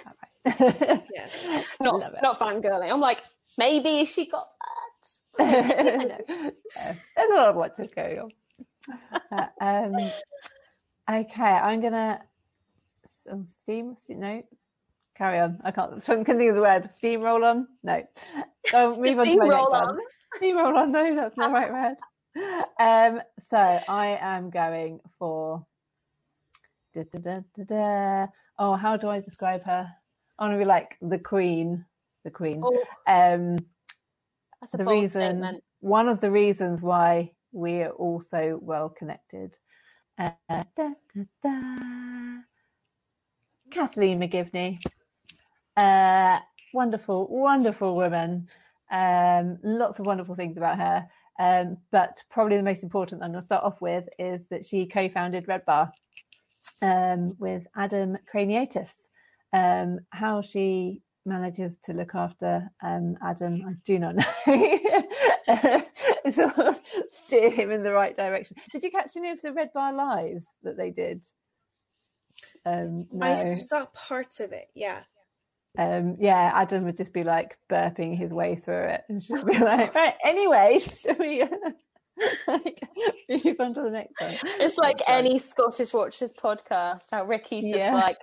[1.14, 1.62] Yeah.
[1.80, 2.22] Not Love it.
[2.22, 2.90] not fangirling.
[2.90, 3.22] I'm like,
[3.58, 4.89] maybe she got that.
[5.38, 6.12] There's
[7.30, 8.32] a lot of watches going on.
[9.32, 10.12] Uh, um,
[11.10, 12.22] okay, I'm gonna
[13.28, 13.96] some steam.
[14.08, 14.42] No,
[15.16, 15.60] carry on.
[15.64, 15.94] I can't.
[16.08, 16.88] I can think of the word.
[17.02, 17.68] Steamroll on.
[17.82, 18.02] No.
[18.72, 19.88] Oh, move on to my next Steamroll one.
[19.88, 19.98] on.
[20.40, 20.92] Steamroll on.
[20.92, 21.96] No, that's not the right word.
[22.78, 25.66] Um, so I am going for.
[26.94, 28.26] Da, da, da, da, da.
[28.58, 29.88] Oh, how do I describe her?
[30.38, 31.84] I want to be like the queen.
[32.24, 32.62] The queen.
[32.64, 33.58] Oh, Um,
[34.60, 35.64] that's a the reason statement.
[35.80, 39.56] one of the reasons why we are all so well connected
[40.18, 42.38] uh, da, da, da.
[43.70, 44.78] kathleen mcgivney
[45.76, 46.38] uh,
[46.74, 48.48] wonderful wonderful woman
[48.92, 51.08] um, lots of wonderful things about her
[51.38, 54.86] um, but probably the most important i'm going to start off with is that she
[54.86, 55.90] co-founded red bar
[56.82, 58.90] um, with adam craniotes
[59.52, 65.82] um, how she manages to look after um, Adam, I do not know.
[66.32, 66.80] sort of
[67.24, 68.56] steer him in the right direction.
[68.72, 71.24] Did you catch any of the Red Bar lives that they did?
[72.64, 73.26] Um, no.
[73.26, 74.68] I saw parts of it.
[74.74, 75.00] Yeah.
[75.78, 79.56] Um, yeah, Adam would just be like burping his way through it, and she'd be
[79.58, 81.44] like, "Right, anyway, shall we
[82.48, 82.82] like,
[83.28, 85.24] move on to the next one?" It's like That's fun.
[85.26, 87.02] any Scottish Watchers podcast.
[87.12, 87.94] How Ricky's just Yeah.
[87.94, 88.18] like,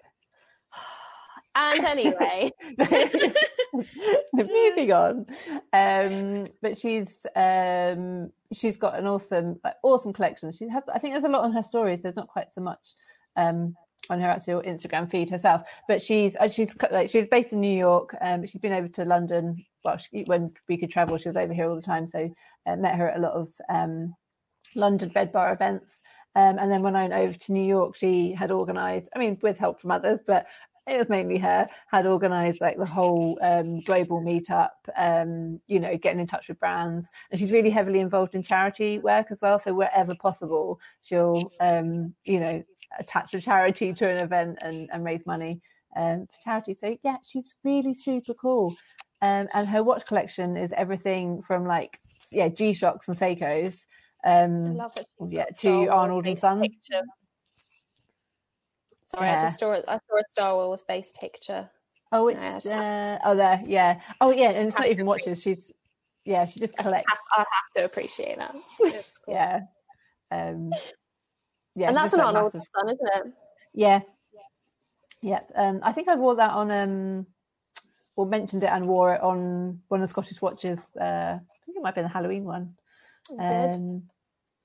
[1.58, 2.51] and anyway,
[4.34, 5.26] moving on.
[5.74, 10.51] Um but she's um she's got an awesome awesome collection.
[10.51, 12.01] She has i think there's a lot on her stories.
[12.03, 12.93] There's not quite so much
[13.36, 13.76] um
[14.10, 15.64] on her actual instagram feed herself.
[15.88, 18.16] But she's she's like she's based in new york.
[18.22, 19.66] Um she's been over to london.
[19.84, 22.08] Well she, when we could travel she was over here all the time.
[22.08, 22.32] So
[22.68, 24.16] uh, met her at a lot of um
[24.76, 25.91] london red bar events.
[26.38, 29.39] Um, and then when I went over to New York, she had organised, I mean,
[29.41, 30.45] with help from others, but
[30.88, 35.98] it was mainly her, had organised like the whole um, global meetup, um, you know,
[35.98, 37.08] getting in touch with brands.
[37.30, 39.60] And she's really heavily involved in charity work as well.
[39.60, 42.64] So wherever possible, she'll, um, you know,
[43.00, 45.60] attach a charity to an event and, and raise money
[45.98, 46.78] um, for charity.
[46.80, 48.76] So yeah, she's really super cool.
[49.22, 52.00] Um, and her watch collection is everything from like,
[52.32, 53.74] yeah, G Shocks and Seikos.
[54.26, 54.80] Um,
[55.30, 56.62] yeah, to Arnold and Sons.
[56.62, 57.02] picture.
[59.08, 59.41] Sorry, I Yeah.
[59.47, 59.74] just saw.
[59.74, 61.70] I saw a Star Wars based picture.
[62.12, 62.28] Oh?
[62.30, 63.62] Yeah, just Uh, oh, there.
[63.66, 63.99] Yeah.
[64.22, 64.51] Oh, yeah.
[64.51, 65.41] And it's not even watches.
[65.41, 65.72] She's,
[66.26, 67.10] yeah, she just I, collects.
[67.10, 68.55] have, I have to appreciate that.
[68.84, 69.34] That's cool.
[69.34, 69.62] Yeah.
[70.32, 70.74] Um,
[71.76, 71.88] yeah.
[71.88, 73.34] and that's an like, Arnold massive- son, isn't it?
[73.74, 73.99] Yeah.
[75.22, 75.39] Yeah.
[75.55, 77.26] Um, I think I wore that on, um,
[78.16, 80.80] or mentioned it and wore it on one of the Scottish watches.
[80.99, 82.76] Uh, I think it might have been a Halloween one.
[83.39, 84.03] Um,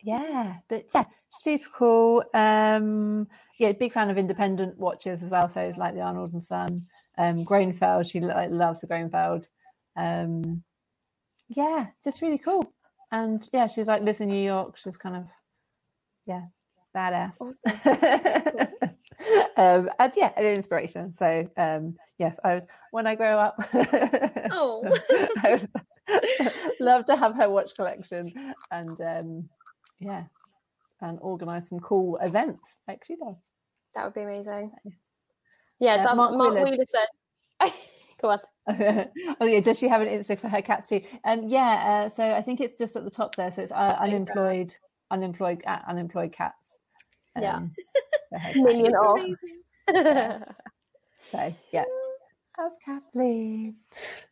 [0.03, 1.05] yeah, but yeah,
[1.41, 2.25] super cool.
[2.35, 3.29] Um,
[3.59, 5.49] yeah, big fan of independent watches as well.
[5.49, 6.87] So like the Arnold and Son,
[7.19, 8.11] um, Grönefeld.
[8.11, 9.47] She like, loves the Grönefeld.
[9.97, 10.63] Um,
[11.49, 12.73] yeah, just really cool.
[13.11, 14.79] And yeah, she's like lives in New York.
[14.79, 15.27] She's kind of
[16.27, 16.43] yeah,
[16.97, 17.35] badass.
[19.57, 21.15] um, and yeah, an inspiration.
[21.19, 23.57] So um, yes, I would, when I grow up,
[24.53, 24.85] Oh.
[26.81, 28.33] Love to have her watch collection
[28.71, 29.49] and um,
[30.03, 30.25] yeah,
[31.01, 33.37] and organise some cool events like she does.
[33.95, 34.73] That would be amazing.
[35.79, 36.65] Yeah, Uh, Mark Mark, Wheeler.
[36.71, 37.73] Wheeler said.
[38.23, 38.41] Go on.
[39.41, 41.01] oh yeah, does she have an Insta for her cats too?
[41.25, 42.07] Um, yeah.
[42.07, 43.51] Uh, so I think it's just at the top there.
[43.51, 44.75] So it's uh, unemployed,
[45.11, 46.55] unemployed, uh, unemployed cats.
[47.39, 47.57] Yeah.
[47.57, 47.73] Um,
[48.31, 49.19] for her Million off.
[49.89, 50.45] Amazing.
[51.33, 51.85] So yeah,
[52.59, 53.77] of Kathleen.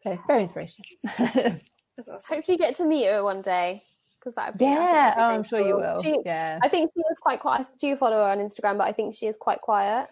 [0.04, 0.84] So very inspirational.
[1.18, 2.36] That's awesome.
[2.36, 3.82] Hopefully, you get to meet her one day
[4.20, 4.54] because that.
[4.60, 6.02] Yeah, oh, I'm sure you will.
[6.02, 6.58] She, yeah.
[6.62, 7.62] I think she is quite quiet.
[7.62, 10.08] I do follow her on Instagram, but I think she is quite quiet.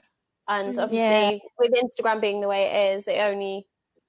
[0.49, 1.49] And Mm, obviously, yeah.
[1.59, 3.67] with Instagram being the way it is, it only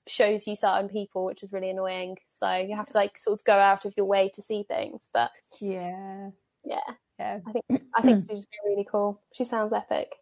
[0.08, 2.18] shows you certain people, which is really annoying.
[2.28, 5.10] So you have to like sort of go out of your way to see things.
[5.14, 6.30] But yeah.
[6.64, 6.80] yeah,
[7.20, 7.40] Yeah.
[7.46, 9.22] I think I think she'd be really cool.
[9.34, 10.16] She sounds epic.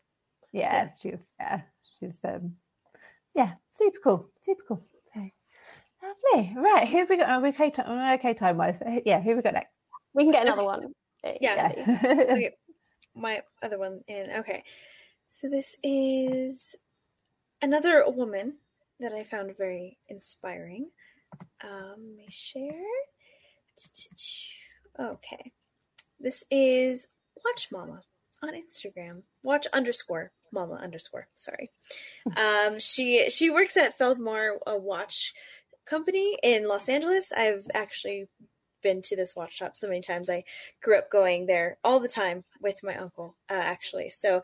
[0.52, 0.90] Yeah.
[1.00, 1.62] She's yeah.
[2.00, 2.56] She's um
[3.36, 4.30] yeah, super cool.
[4.44, 4.84] Super cool.
[6.08, 6.54] So, lovely.
[6.56, 7.30] Right, who have we got?
[7.30, 8.76] Are we okay time we're okay time wise?
[9.06, 9.72] Yeah, who have we got next?
[10.14, 10.94] We can get another one.
[11.42, 11.74] Yeah.
[11.76, 11.98] Yeah.
[12.32, 12.52] Okay,
[13.16, 14.30] my other one in.
[14.40, 14.64] Okay.
[15.28, 16.76] So this is
[17.62, 18.54] another woman
[19.00, 20.90] that I found very inspiring.
[21.64, 22.72] Um, let me share.
[25.00, 25.52] Okay.
[26.20, 27.10] This is
[27.44, 28.02] Watch Mama
[28.42, 29.24] on Instagram.
[29.44, 31.28] Watch underscore Mama underscore.
[31.36, 31.72] Sorry.
[32.38, 35.34] Um, she she works at Feldmar a watch
[35.88, 37.32] company in Los Angeles.
[37.32, 38.28] I've actually
[38.84, 40.30] been to this watch shop so many times.
[40.30, 40.44] I
[40.82, 44.10] grew up going there all the time with my uncle, uh, actually.
[44.10, 44.44] So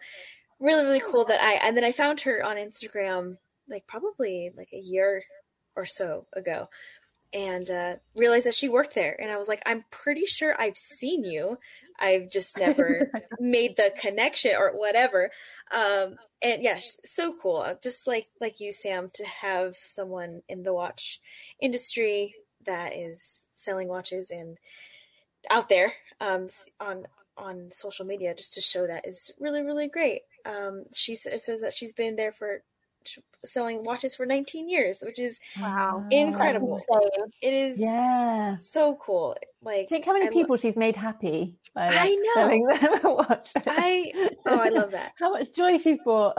[0.60, 3.38] really, really cool that I and then I found her on Instagram
[3.70, 5.24] like probably like a year
[5.76, 6.70] or so ago,
[7.34, 9.20] and uh, realized that she worked there.
[9.20, 11.58] And I was like, I'm pretty sure I've seen you.
[12.00, 15.32] I've just never made the connection or whatever.
[15.74, 17.78] Um, and yeah, so cool.
[17.82, 21.20] Just like like you, Sam, to have someone in the watch
[21.60, 24.58] industry that is selling watches and
[25.52, 26.48] out there um,
[26.80, 27.06] on
[27.36, 30.22] on social media just to show that is really really great.
[30.46, 32.64] Um, she says that she's been there for
[33.46, 36.06] selling watches for 19 years, which is Wow.
[36.12, 36.78] Incredible.
[36.90, 38.56] That's it is Yeah.
[38.58, 39.36] so cool.
[39.62, 42.34] Like Think how many I lo- people she's made happy by like, I know.
[42.36, 43.52] selling them a watch.
[43.68, 44.12] I
[44.46, 45.14] oh I love that.
[45.20, 46.38] how much joy she's brought.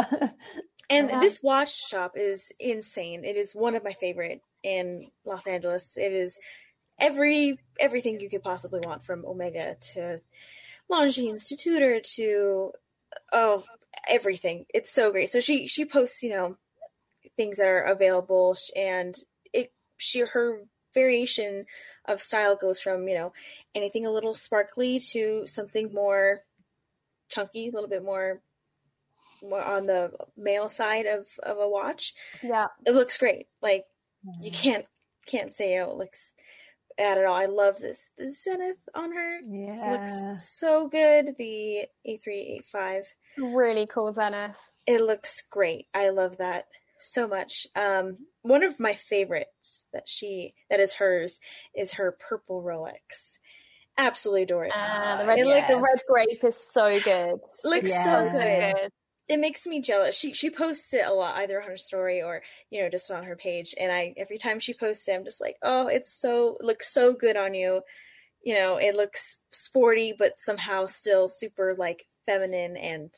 [0.91, 1.19] And Yeah.
[1.21, 3.25] this watch shop is insane.
[3.25, 5.97] It is one of my favorite in Los Angeles.
[5.97, 6.39] It is
[6.99, 10.21] every everything you could possibly want from Omega to
[10.91, 12.73] Longines to Tudor to
[13.33, 13.65] oh
[14.09, 14.67] everything.
[14.73, 15.29] It's so great.
[15.29, 16.57] So she she posts you know
[17.37, 19.15] things that are available and
[19.53, 20.61] it she her
[20.93, 21.67] variation
[22.07, 23.33] of style goes from you know
[23.75, 26.43] anything a little sparkly to something more
[27.29, 28.41] chunky, a little bit more
[29.43, 32.15] more on the male side of of a watch.
[32.43, 32.69] Yeah.
[32.87, 33.49] It looks great.
[33.61, 33.85] Like
[34.41, 34.63] you mm-hmm.
[34.63, 34.87] can't
[35.27, 36.35] can't say oh, it looks
[36.99, 37.35] at all.
[37.35, 39.41] I love this the Zenith on her.
[39.43, 39.91] Yeah.
[39.93, 41.37] Looks so good.
[41.39, 43.05] The A385.
[43.39, 44.57] Really cool, Zenith.
[44.87, 45.87] It looks great.
[45.95, 46.67] I love that
[46.99, 47.67] so much.
[47.75, 51.41] Um, one of my favorites that she that is hers
[51.75, 53.39] is her purple Rolex.
[53.97, 54.73] Absolutely adore it.
[54.75, 57.39] Uh, the red, It looks- the red grape is so good.
[57.65, 58.05] looks Yeah.
[58.05, 58.91] so good.
[59.29, 60.19] It makes me jealous.
[60.19, 63.25] She she posts it a lot, either on her story or you know just on
[63.25, 63.75] her page.
[63.81, 67.15] And I every time she posts it, I'm just like, oh, it's so looks so
[67.15, 67.83] good on you.
[68.43, 73.11] You know, it looks sporty, but somehow still super like feminine and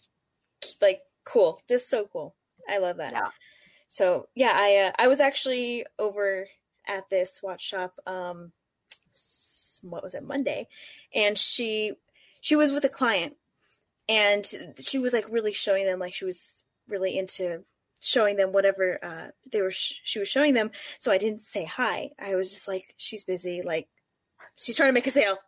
[0.80, 1.60] like cool.
[1.68, 2.36] Just so cool.
[2.68, 3.12] I love that.
[3.12, 3.28] Yeah.
[3.88, 6.46] So yeah, I uh, I was actually over
[6.86, 7.98] at this watch shop.
[8.06, 8.52] Um,
[9.82, 10.68] what was it Monday,
[11.14, 11.92] and she
[12.40, 13.36] she was with a client
[14.08, 14.46] and
[14.78, 17.64] she was like really showing them like she was really into
[18.00, 20.70] showing them whatever uh they were sh- she was showing them.
[20.98, 22.10] So i didn't say hi.
[22.20, 23.88] I was just like she's busy like
[24.58, 25.38] she's trying to make a sale.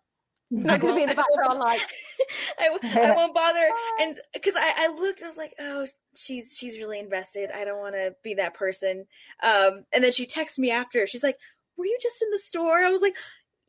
[0.51, 1.81] I'm gonna be in the background like.
[2.59, 3.69] I, I won't bother.
[4.01, 5.87] And because I, I looked i was like oh
[6.17, 7.51] she's she's really invested.
[7.55, 9.07] I don't want to be that person.
[9.43, 11.07] Um and then she texted me after.
[11.07, 11.37] She's like
[11.77, 12.79] were you just in the store?
[12.79, 13.15] I was like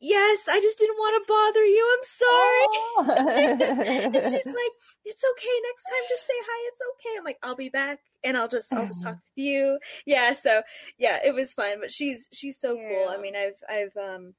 [0.00, 4.72] yes i just didn't want to bother you i'm sorry and she's like,
[5.04, 5.60] "It's okay.
[5.64, 6.70] Next time, just say hi.
[6.72, 9.78] It's okay." I'm like, "I'll be back, and I'll just I'll just talk with you."
[10.06, 10.32] Yeah.
[10.32, 10.62] So
[10.98, 11.78] yeah, it was fun.
[11.80, 13.08] But she's she's so cool.
[13.08, 14.34] I mean, I've I've um,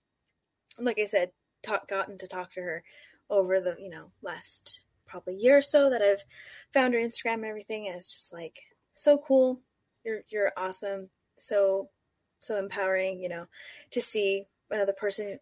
[0.80, 1.32] like I said,
[1.64, 2.84] talk, gotten to talk to her
[3.30, 6.24] over the you know last probably year or so that I've
[6.74, 8.60] found her Instagram and everything, and it's just like
[8.94, 9.62] so cool.
[10.04, 11.10] You're you're awesome.
[11.38, 11.90] So
[12.40, 13.20] so empowering.
[13.22, 13.48] You know,
[13.92, 15.40] to see another person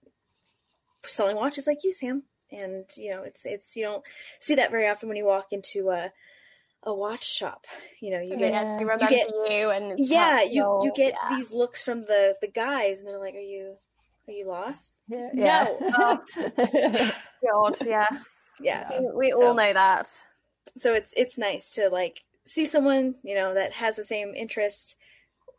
[1.06, 4.04] selling watches like you, Sam and you know it's it's you don't
[4.40, 6.12] see that very often when you walk into a
[6.84, 7.66] a watch shop
[8.02, 8.62] you know you they get Yeah.
[8.62, 10.82] actually remember get- you and it's yeah you personal.
[10.86, 11.36] you get Yeah.
[11.36, 13.76] these looks from the the guys and they're like are you
[14.28, 15.68] are you lost yeah.
[15.80, 16.20] No.
[17.46, 18.54] God, yes.
[18.60, 20.10] yeah We, we So- all know that.
[20.76, 24.96] so it's it's nice to like see someone you know that has the same interests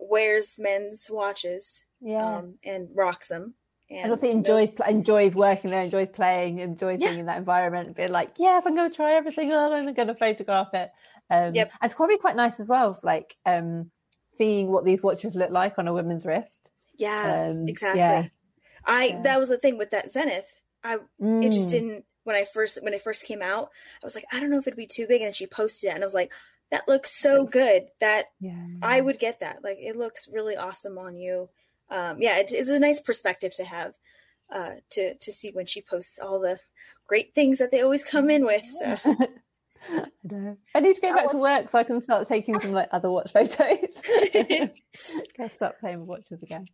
[0.00, 2.38] wears men's watches Yeah.
[2.38, 3.54] um, and rocks them.
[3.90, 7.08] And And also enjoys pl- enjoys working there, enjoys playing, enjoys Yeah.
[7.08, 7.96] being in that environment.
[7.96, 9.72] Being like, yes, I'm going to try everything on.
[9.72, 10.90] I'm going to photograph it.
[11.28, 11.70] Um, Yep.
[11.80, 13.90] and it's probably quite nice as well, like um,
[14.38, 16.56] seeing what these watches look like on a woman's wrist.
[16.96, 17.98] yeah, Um, exactly.
[18.00, 18.24] yeah.
[18.84, 19.22] I Yeah.
[19.22, 20.60] that was the thing with that Zenith.
[20.84, 21.70] I it just Mm.
[21.70, 23.70] didn't when I first when it first came out.
[24.02, 25.90] I was like, I don't know if it'd be too big, and then she posted
[25.90, 26.32] it, and I was like,
[26.70, 28.66] that looks so good that Yeah.
[28.82, 29.62] I would get that.
[29.64, 31.48] Like it looks really awesome on you.
[31.90, 33.96] Um, yeah, it, it's a nice perspective to have
[34.52, 36.58] uh, to to see when she posts all the
[37.06, 38.62] great things that they always come in with.
[38.64, 38.96] So
[39.88, 40.56] I know.
[40.74, 43.10] I need to go back to work so I can start taking some like other
[43.10, 43.56] watch photos.
[45.36, 46.66] Go start playing with watches again.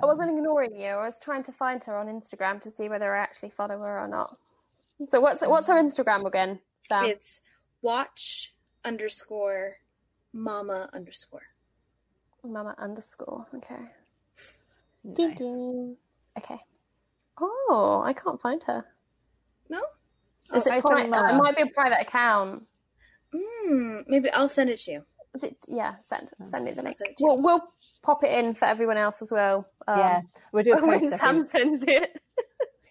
[0.00, 0.86] I wasn't ignoring you.
[0.86, 3.98] I was trying to find her on Instagram to see whether I actually follow her
[3.98, 4.36] or not.
[5.06, 6.60] So what's what's her Instagram again?
[6.88, 7.06] Sam?
[7.06, 7.40] it's
[7.82, 9.76] watch underscore
[10.32, 11.42] mama underscore.
[12.44, 13.46] Mama underscore.
[13.56, 13.80] Okay.
[15.04, 15.14] Nice.
[15.16, 15.96] Ding ding.
[16.36, 16.58] Okay.
[17.40, 18.84] Oh, I can't find her.
[19.68, 19.78] No,
[20.54, 21.38] Is Oh, it I pri- don't uh, It know.
[21.38, 22.64] might be a private account.
[23.34, 25.02] mm, maybe I'll send it to you.
[25.34, 25.56] Is it?
[25.68, 25.96] Yeah.
[26.08, 26.96] Send send me the I'll link.
[26.96, 27.28] send it to you.
[27.28, 27.62] We'll we'll
[28.02, 29.66] pop it in for everyone else as well.
[29.86, 30.20] Um, yeah,
[30.52, 31.14] we'll do a when post.
[31.14, 31.50] I Sam think.
[31.50, 32.22] sends it,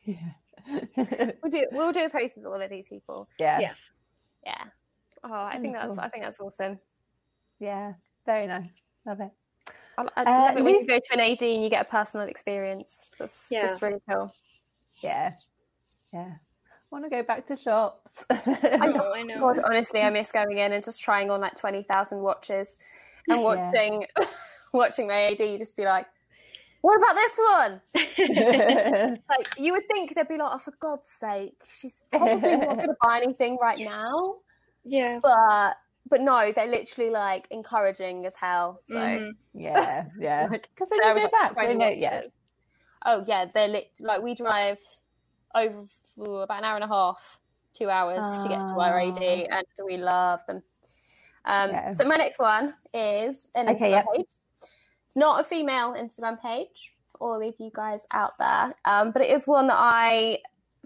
[0.06, 1.32] Yeah.
[1.42, 3.28] we'll do we'll do a post with all of these people.
[3.40, 3.60] yeah.
[3.60, 3.74] Yeah.
[4.46, 4.64] Yeah.
[5.24, 6.04] Oh, I think that's Wonderful.
[6.06, 6.78] I think that's awesome.
[7.60, 7.94] Yeah.
[8.26, 8.70] Very nice.
[9.06, 9.32] Love it.
[9.98, 12.28] I, I Uh, it when you go to an AD and you get a personal
[12.28, 13.06] experience.
[13.18, 13.68] That's Yeah.
[13.68, 14.34] just really cool.
[15.02, 15.34] Yeah.
[16.14, 16.34] Yeah.
[16.90, 18.10] Want to go back to shops.
[18.30, 19.40] I know, I know.
[19.40, 22.78] God, honestly, I miss going in and just trying on like twenty thousand watches
[23.28, 23.44] and Yeah.
[23.44, 24.06] watching
[24.74, 26.06] watching my AD just be like,
[26.82, 31.62] "What about this one?" Like you would think they'd be like, "Oh, for God's sake,
[31.74, 33.90] she's probably not going to buy anything right Yes.
[33.90, 34.36] now,"
[34.86, 35.20] yeah.
[35.22, 35.76] but
[36.10, 38.82] but no, they're literally like encouraging as hell.
[38.88, 38.96] So.
[38.96, 39.32] Mhm.
[39.54, 40.06] yeah.
[40.20, 40.48] Yeah.
[40.48, 41.54] Because then there you go back.
[41.54, 42.22] 20 Don't know, yeah.
[43.06, 44.78] Oh yeah, they're lit- like we drive
[45.56, 45.84] over
[46.20, 47.40] ooh, about an hour and a half,
[47.74, 49.18] two hours to get to our AD,
[49.52, 49.58] Ah.
[49.58, 50.64] and we love them.
[51.46, 51.92] Um, Yeah.
[51.92, 54.04] So my next one is an Okay, Instagram yeah.
[54.16, 54.28] page.
[55.08, 59.22] It's not a female Instagram page for all of you guys out there, um, but
[59.22, 60.40] it is one that I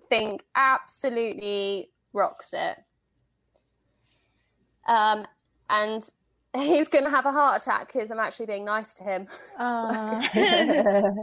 [0.10, 2.78] think absolutely rocks it.
[4.92, 5.26] Um,
[5.70, 6.08] and
[6.56, 9.28] he's going to have a heart attack because I'm actually being nice to him.
[9.58, 10.22] Ah.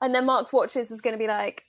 [0.00, 1.64] And then Mark's watches is going to be like,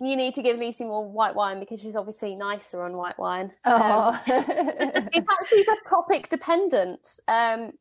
[0.00, 3.50] you need to give Lucy more white wine because she's obviously nicer on white wine.
[3.64, 4.20] Um, oh.
[4.26, 7.18] it's actually just topic dependent.
[7.26, 7.72] Um,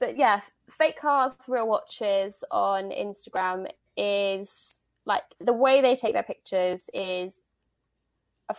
[0.00, 3.66] but yeah, fake cars, real watches on Instagram
[3.96, 7.42] is like the way they take their pictures is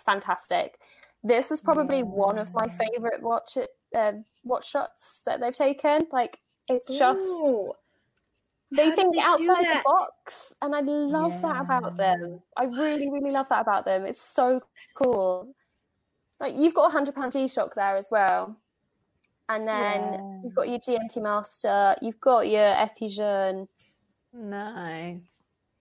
[0.06, 0.80] fantastic.
[1.24, 3.58] This is probably one of my favorite watch
[3.96, 4.14] uh,
[4.44, 6.08] watch shots that they've taken.
[6.12, 6.40] Like
[6.70, 7.26] it's just
[8.72, 12.40] they How think they outside the box and i love that about them.
[12.56, 14.06] I really really love that about them.
[14.06, 14.62] It's so
[14.94, 15.54] cool.
[16.40, 18.56] Like you've got a hundred pound g-shock there as well
[19.50, 20.40] and then Yeah.
[20.44, 23.68] you've got your gmt master you've got your epigeon
[24.32, 25.18] nice.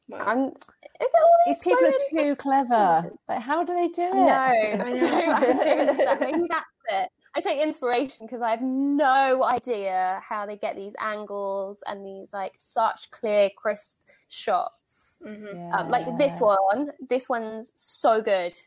[0.09, 0.25] Wow.
[0.33, 0.55] and look
[1.01, 3.11] at all These these people are too clever.
[3.29, 4.15] Like, how do they do it?
[4.15, 5.33] No, I I do, know.
[5.33, 6.21] I do understand.
[6.21, 7.11] Maybe that's it.
[7.37, 12.33] I take inspiration because I have no idea how they get these angles and these
[12.33, 13.99] like such clear, crisp
[14.29, 15.19] shots.
[15.25, 15.79] Mhm.
[15.79, 18.59] Um, like this one, this one's so good.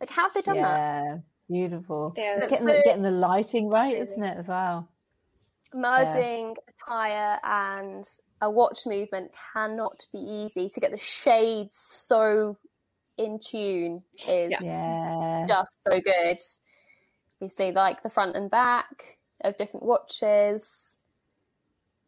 [0.00, 0.62] Like, how have they done that?
[0.78, 1.16] Yeah,
[1.48, 2.12] beautiful.
[2.16, 4.12] Yeah, It's that's getting, the, so- getting the lighting right, crazy.
[4.12, 4.88] isn't it, as well?
[5.74, 8.08] Merging a tire and
[8.42, 10.68] a watch movement cannot be easy.
[10.68, 12.58] To get the shades so
[13.16, 14.58] in tune is Yeah.
[14.60, 15.46] Yeah.
[15.48, 16.38] just so good.
[17.40, 20.96] Obviously, like the front and back of different watches.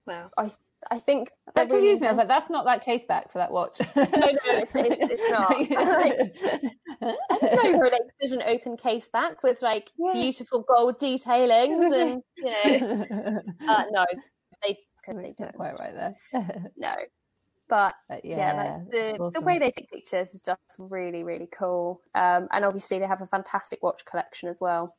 [0.07, 0.31] Wow.
[0.37, 0.53] I
[0.91, 2.07] I think That they're really me.
[2.07, 3.81] I was like, that's not that case back for that watch.
[3.97, 5.51] no, no, it's, it's, it's not.
[7.01, 10.13] I know for like an open case back with like Yeah.
[10.13, 14.05] beautiful gold detailings and you know uh, no
[14.63, 16.73] they because they don't quite right there.
[16.77, 16.95] no.
[17.69, 21.25] But But yeah, yeah, like the, that's the way they take pictures is just really
[21.25, 22.01] really cool.
[22.15, 24.97] Um, and obviously they have a fantastic watch collection as well.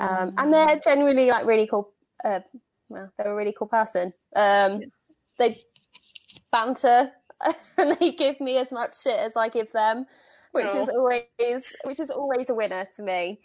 [0.00, 1.92] Um, and they're generally like really cool
[2.24, 2.40] uh,
[2.88, 4.12] well they're a really cool person.
[4.34, 4.80] Um,
[5.38, 5.62] they
[6.52, 7.12] banter
[7.78, 10.06] and they give me as much shit as I give them
[10.52, 10.98] which is Oh.
[10.98, 13.40] always which is always a winner to me.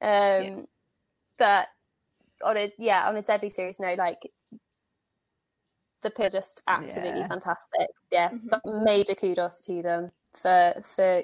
[0.00, 0.66] Um,
[1.38, 1.68] but
[2.44, 4.18] on a yeah on a deadly serious note like
[6.04, 7.28] the pill just absolutely Yeah.
[7.28, 8.84] fantastic yeah Mhm.
[8.84, 11.22] major kudos to them for for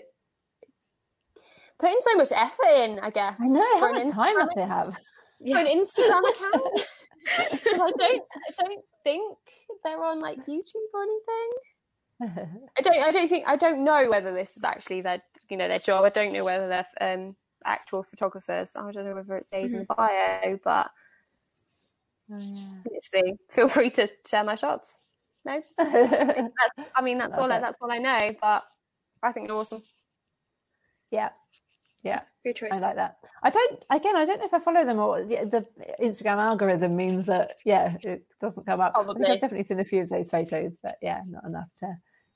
[1.78, 3.78] putting so much effort in i guess I know.
[3.80, 4.92] How an much time Instagram- must they have?
[4.94, 5.00] for
[5.40, 5.58] Yeah.
[5.60, 6.86] an instagram account
[7.38, 9.38] I don't I don't think
[9.84, 11.50] they're on like YouTube or anything.
[12.78, 15.68] I don't I don't think I don't know whether this is actually their you know
[15.68, 16.02] their job.
[16.04, 18.74] I don't know whether they're um, actual photographers.
[18.74, 20.90] I don't know whether it says in the bio, but
[22.32, 22.90] Oh, yeah.
[22.90, 24.98] literally feel free to share my shots.
[25.44, 27.60] No, I mean that's Love all I, it.
[27.60, 28.64] that's all I know, but
[29.22, 29.82] I think they're awesome.
[31.10, 31.30] yeah,
[32.02, 32.20] yeah.
[32.42, 32.70] Great choice.
[32.72, 33.16] I like that.
[33.42, 33.84] I don't.
[33.90, 35.66] Again, I don't know if I follow them or yeah, the
[36.02, 38.92] Instagram algorithm means that yeah, it doesn't come up.
[38.94, 39.30] I think Probably.
[39.30, 41.86] I've definitely seen a few of those photos, but yeah, not enough to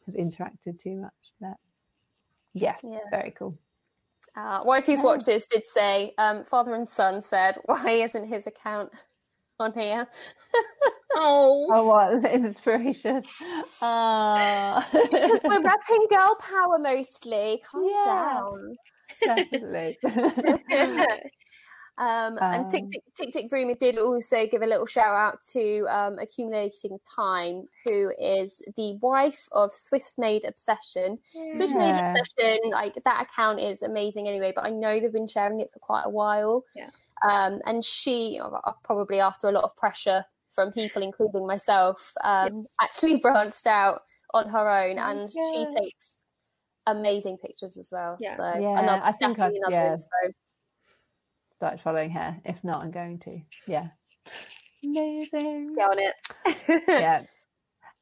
[0.07, 1.13] have interacted too much.
[1.41, 1.57] But
[2.55, 2.99] yeah, Yeah.
[3.11, 3.59] very cool.
[4.37, 5.05] Uh, Wifey's Yeah.
[5.05, 8.93] Watch This did say, um, father and son said, why isn't his account
[9.61, 10.07] on here?
[11.17, 13.23] Oh, Oh, what inspiration!
[13.81, 17.63] Ah, Because we're repping girl power mostly.
[17.71, 18.05] Calm Yeah.
[18.05, 18.77] down.
[19.25, 19.99] definitely.
[21.97, 25.39] Um, and Tick Um, Tick Tick Tick Vroomy did also give a little shout out
[25.53, 31.21] to um, Accumulating Time, who is the wife of Swiss Made Obsession.
[31.55, 35.61] Swiss Made Obsession, like that account is amazing anyway, but I know they've been sharing
[35.61, 36.65] it for quite a while.
[36.75, 36.91] Yeah.
[37.29, 42.67] Um, and she, uh, probably after a lot of pressure from people, including myself, um,
[42.81, 44.03] actually branched out
[44.35, 45.51] on her own, Oh, and yeah.
[45.53, 46.13] she takes
[46.87, 48.17] amazing pictures as well.
[48.21, 48.37] Yeah.
[48.37, 49.95] So Yeah, another, I think I've- another yeah.
[49.97, 50.33] inspo.
[51.57, 52.37] Start following her.
[52.45, 53.41] If not, I'm going to.
[53.67, 53.89] Yeah.
[54.85, 55.75] Amazing.
[55.75, 56.15] Get on it.
[56.89, 57.23] yeah.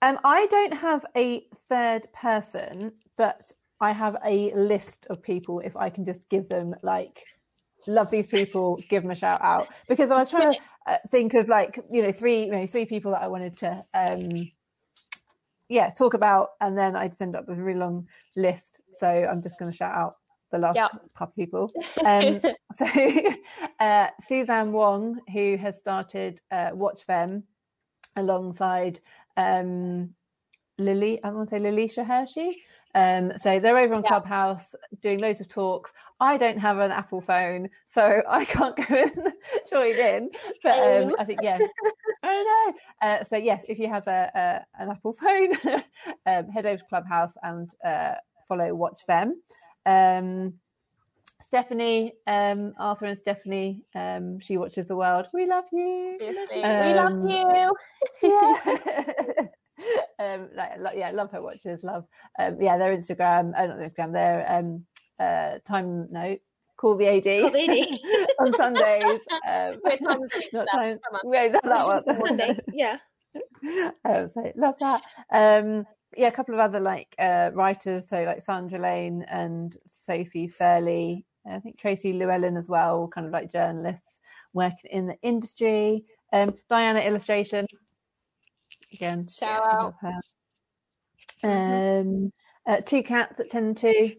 [0.00, 5.60] Um, I don't have a third person, but I have a list of people.
[5.60, 7.24] If I can just give them like,
[7.86, 11.34] love these people, give them a shout out because I was trying to uh, think
[11.34, 14.50] of like you know three you know three people that I wanted to um,
[15.68, 18.06] yeah talk about, and then I'd end up with a really long
[18.36, 18.80] list.
[19.00, 20.16] So I'm just going to shout out
[20.52, 20.88] the last Yeah.
[21.16, 21.74] couple people.
[22.04, 22.42] Um,
[22.76, 22.86] so
[23.80, 27.44] uh, Suzanne Wong, who has started uh, Watch Femme
[28.16, 29.00] alongside
[29.36, 30.14] um,
[30.78, 32.62] Lily, I want to say Lilisha Hershey.
[32.94, 34.08] Um, so they're over on Yeah.
[34.08, 34.62] Clubhouse
[35.02, 35.90] doing loads of talks.
[36.20, 39.32] I don't have an Apple phone, so I can't go and
[39.70, 40.30] join in.
[40.62, 40.72] But
[41.02, 41.62] um, I think yes,
[42.22, 42.72] I
[43.02, 43.08] know.
[43.08, 44.30] Uh, so yes, if you have a,
[44.78, 45.56] a an Apple phone,
[46.26, 48.14] um, head over to Clubhouse and uh,
[48.48, 49.40] follow Watch Femme.
[49.86, 50.54] Um,
[51.48, 55.26] Stephanie, um, Arthur and Stephanie, um, she watches the world.
[55.34, 56.16] We love you.
[56.18, 56.62] Seriously.
[56.62, 57.72] we love Um, you.
[58.22, 59.46] Yeah.
[60.18, 61.82] Um, like, yeah, love her watches.
[61.82, 62.04] Love,
[62.38, 64.84] um, yeah, their Instagram, uh, not their Instagram, their um,
[65.18, 66.40] uh, time note.
[66.76, 68.28] Call the AD, Call the AD.
[68.40, 69.20] on Sundays.
[69.48, 70.20] Um, time
[70.52, 70.98] not time,
[71.32, 72.26] yeah, not that one.
[72.26, 72.58] Sunday.
[72.72, 72.98] Yeah.
[74.04, 75.02] um, so love that.
[75.32, 80.48] Um, yeah, a couple of other like uh, writers, so like Sandra Lane and Sophie
[80.48, 81.24] Fairley.
[81.50, 84.02] I think Tracy Llewellyn as well, kind of like journalists
[84.52, 86.04] working in the industry.
[86.32, 87.66] Um, Diana Illustration,
[88.92, 89.74] again, Shout Yes.
[89.74, 89.94] out.
[90.00, 90.20] her.
[91.44, 92.32] Um,
[92.66, 94.12] uh, two cats at ten and two,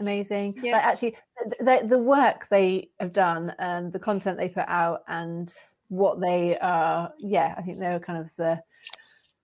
[0.00, 0.54] amazing.
[0.62, 0.72] Yeah.
[0.72, 5.02] Like actually, the, the, the work they have done and the content they put out
[5.08, 5.52] and
[5.88, 8.60] what they are, yeah, I think they were kind of the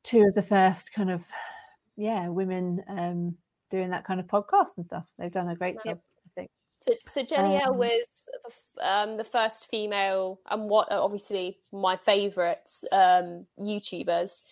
[0.05, 1.21] two of the first kind of,
[1.97, 3.37] yeah, women um,
[3.71, 5.05] doing that kind of podcast and stuff.
[5.19, 5.97] They've done a great Yep.
[5.97, 6.01] job.
[6.83, 8.07] So, so Jenni Elle Um, was
[8.77, 14.43] the, um, the first female, and what are obviously my favourites um, YouTubers.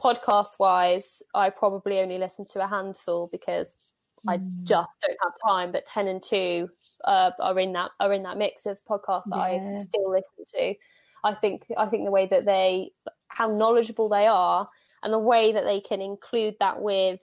[0.00, 3.76] Podcast wise, I probably only listen to a handful because
[4.28, 4.64] I Mm.
[4.64, 5.72] just don't have time.
[5.72, 6.70] But ten and two
[7.04, 10.74] uh, are in that are in that mix of podcasts that I still listen to.
[11.24, 12.92] I think I think the way that they
[13.28, 14.68] how knowledgeable they are
[15.02, 17.20] and the way that they can include that with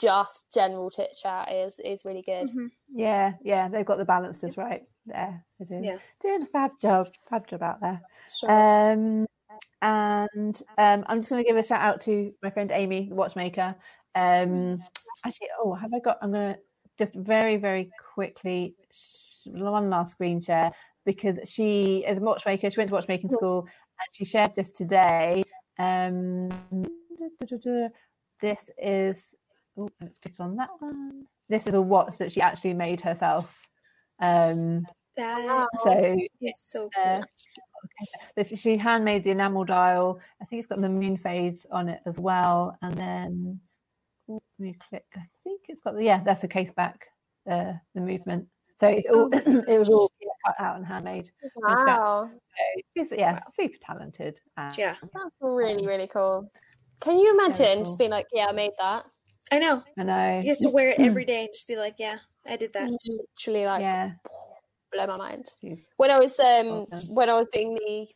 [0.00, 2.48] just general chit chat is is really good.
[2.48, 2.70] Mhm.
[2.92, 5.44] Yeah, yeah, they've got the balance just right there.
[5.58, 5.98] They're doing, Yeah.
[6.20, 8.00] doing a fab job, fab job out there.
[8.36, 8.50] Sure.
[8.50, 9.26] Um,
[9.82, 13.14] and um, I'm just going to give a shout out to my friend Amy, the
[13.14, 13.74] watchmaker.
[14.14, 14.82] Um,
[15.24, 16.18] actually, oh, have I got?
[16.22, 16.60] I'm going to
[16.98, 20.72] just very, very quickly sh- one last screen share
[21.06, 22.70] because she is a watchmaker.
[22.70, 25.44] She went to watchmaking school and she shared this today.
[25.78, 26.48] Um,
[28.40, 29.16] this is.
[29.78, 31.24] Oh, let's click on that one.
[31.48, 33.54] This is a watch that she actually made herself.
[34.20, 34.82] Um,
[35.16, 37.04] That so is so cool.
[37.04, 37.22] uh,
[38.36, 40.20] this, she handmade the enamel dial.
[40.42, 42.76] I think it's got the moon phase on it as well.
[42.82, 43.60] And then
[44.26, 45.04] let me click.
[45.16, 46.22] I think it's got the yeah.
[46.24, 47.06] That's the case back.
[47.48, 48.46] Uh, the movement.
[48.80, 51.30] So it's all it was all yeah, cut out and handmade.
[51.56, 52.30] Wow.
[52.30, 54.40] So she's yeah, super talented.
[54.56, 54.96] And, Yeah.
[55.02, 56.50] That's really, really cool.
[57.00, 57.84] Can you imagine cool.
[57.84, 59.04] just being like, yeah, I made that?
[59.50, 59.82] I know.
[59.98, 60.36] I know.
[60.36, 62.90] You get to wear it every day and just be like, yeah, I did that.
[63.06, 64.12] Literally like yeah.
[64.92, 65.50] blow my mind.
[65.60, 67.14] She's When I was um Awesome.
[67.14, 68.06] when I was doing the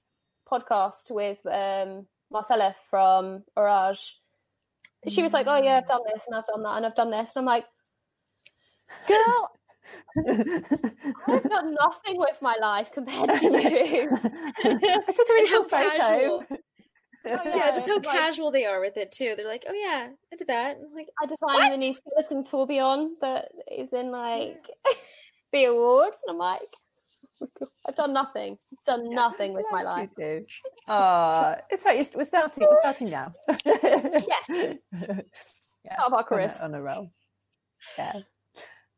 [0.50, 4.18] podcast with um, Marcella from Orage,
[5.08, 7.10] she was like, "Oh yeah, I've done this and I've done that and I've done
[7.10, 7.64] this," and I'm like,
[9.08, 9.50] "Girl,
[11.28, 14.10] I've done nothing with my life compared to you."
[14.64, 15.96] I took a really how cool photo.
[15.98, 16.44] casual.
[17.26, 19.34] Oh, Yeah, just how like, casual they are with it too.
[19.36, 21.70] They're like, "Oh yeah, I did that." I'm like, I designed What?
[21.70, 24.66] the new skeleton tourbillon that is in like
[25.52, 26.76] the awards, and I'm like,
[27.86, 30.10] I've done nothing, done nothing with my life.
[30.18, 30.46] You do.
[30.88, 32.08] Oh, it's right.
[32.14, 32.66] We're starting.
[32.68, 33.32] We're starting now.
[33.64, 34.74] Yeah.
[35.84, 35.96] yeah.
[35.96, 37.10] Part of our on a, on a roll.
[37.98, 38.20] Yeah.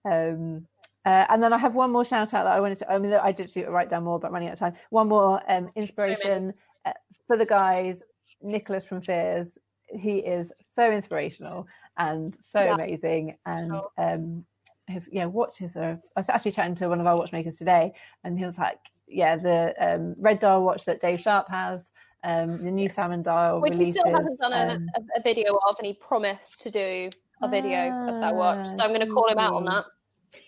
[0.05, 0.67] Um,
[1.07, 2.93] uh, and then I have one more shout out that I wanted to.
[2.93, 4.75] I mean, I did actually write down more, but running out of time.
[4.91, 6.53] One more um, inspiration
[6.85, 6.93] uh,
[7.27, 7.97] for the guys.
[8.45, 9.49] Nicholas from Fears.
[9.89, 11.67] He is so inspirational
[11.99, 12.75] and so Yeah.
[12.75, 13.91] amazing, and Sure.
[13.99, 14.45] um,
[14.87, 15.99] his yeah watches are.
[16.17, 17.93] I was actually chatting to one of our watchmakers today,
[18.23, 21.83] and he was like, "Yeah, the um, red dial watch that Dave Sharp has."
[22.23, 22.97] Um, the new Yes.
[22.97, 26.63] salmon dial Which he still hasn't done um, a, a video of, and he promised
[26.63, 27.11] to do
[27.43, 28.67] a video of that watch.
[28.67, 29.85] So I'm going to call him out on that.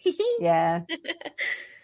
[0.41, 0.81] yeah.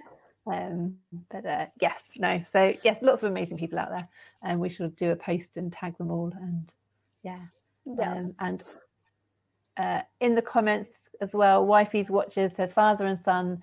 [0.46, 0.96] Um,
[1.30, 2.42] but uh, yes, no.
[2.52, 4.08] So yes, lots of amazing people out there,
[4.42, 6.32] and we shall do a post and tag them all.
[6.40, 6.72] And
[7.22, 7.38] yeah,
[7.84, 8.12] Yeah.
[8.12, 8.62] um, and
[9.76, 10.90] uh, in the comments
[11.20, 13.62] as well, wifey's watches says father and son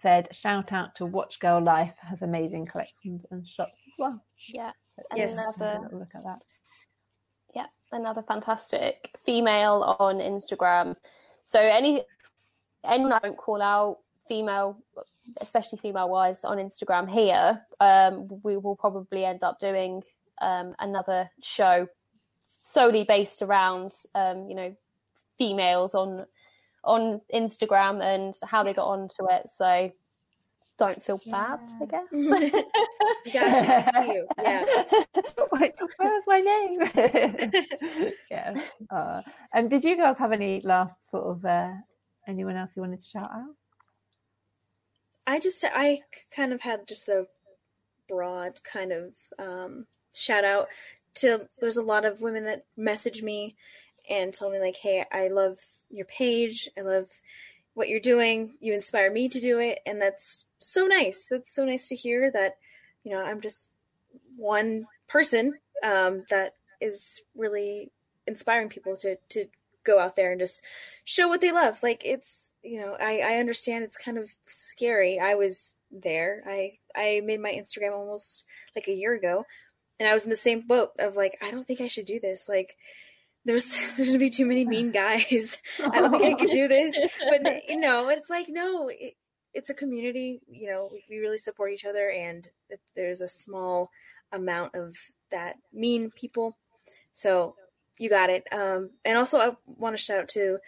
[0.00, 4.22] said shout out to Watch Girl Life has amazing collections and shops as well.
[4.48, 4.70] Yeah.
[5.10, 5.58] And Yes.
[5.60, 6.42] Another, look at that.
[7.54, 10.94] yeah, another fantastic female on Instagram.
[11.44, 12.04] So any
[12.84, 13.98] anyone I don't call out
[14.28, 14.78] female,
[15.40, 20.02] especially female wise on Instagram here, um, we will probably end up doing
[20.40, 21.86] um, another show
[22.62, 24.74] solely based around um, you know
[25.38, 26.26] females on
[26.84, 29.48] on Instagram and how they got onto it.
[29.48, 29.90] So
[30.78, 32.08] don't feel bad, I guess.
[33.32, 34.26] Gotcha, I you.
[34.42, 34.64] Yeah.
[35.52, 38.12] Wait, where's my name?
[38.30, 38.60] yeah.
[38.90, 41.70] Uh, and did you guys have any last sort of uh,
[42.26, 43.54] anyone else you wanted to shout out?
[45.26, 46.00] I just I
[46.34, 47.26] kind of had just a
[48.08, 50.68] broad kind of um, shout out
[51.14, 51.46] to.
[51.60, 53.56] There's a lot of women that message me
[54.10, 55.58] and tell me like, "Hey, I love
[55.90, 56.68] your page.
[56.76, 57.08] I love
[57.74, 58.54] what you're doing.
[58.60, 61.26] You inspire me to do it, and that's so nice.
[61.30, 62.56] That's so nice to hear that.
[63.04, 63.72] You know, I'm just
[64.36, 67.90] one person um, that is really
[68.26, 69.46] inspiring people to to
[69.84, 70.62] go out there and just
[71.04, 71.82] show what they love.
[71.82, 75.18] Like it's you know, I, I understand it's kind of scary.
[75.18, 76.42] I was there.
[76.46, 79.44] I I made my Instagram almost like a year ago
[80.02, 82.18] and I was in the same boat of like, I don't think I should do
[82.18, 82.48] this.
[82.48, 82.76] Like
[83.44, 85.58] there's there's gonna be too many mean guys.
[85.80, 86.98] Oh, I don't think I could do this.
[87.30, 89.14] But you know, it's like no, it,
[89.54, 90.40] it's a community.
[90.48, 92.48] You know, we, we really support each other, and
[92.96, 93.90] there's a small
[94.32, 94.96] amount of
[95.30, 96.56] that mean people.
[97.12, 97.54] So
[98.02, 98.44] you got it.
[98.52, 100.58] Um, and also, I want to shout out to.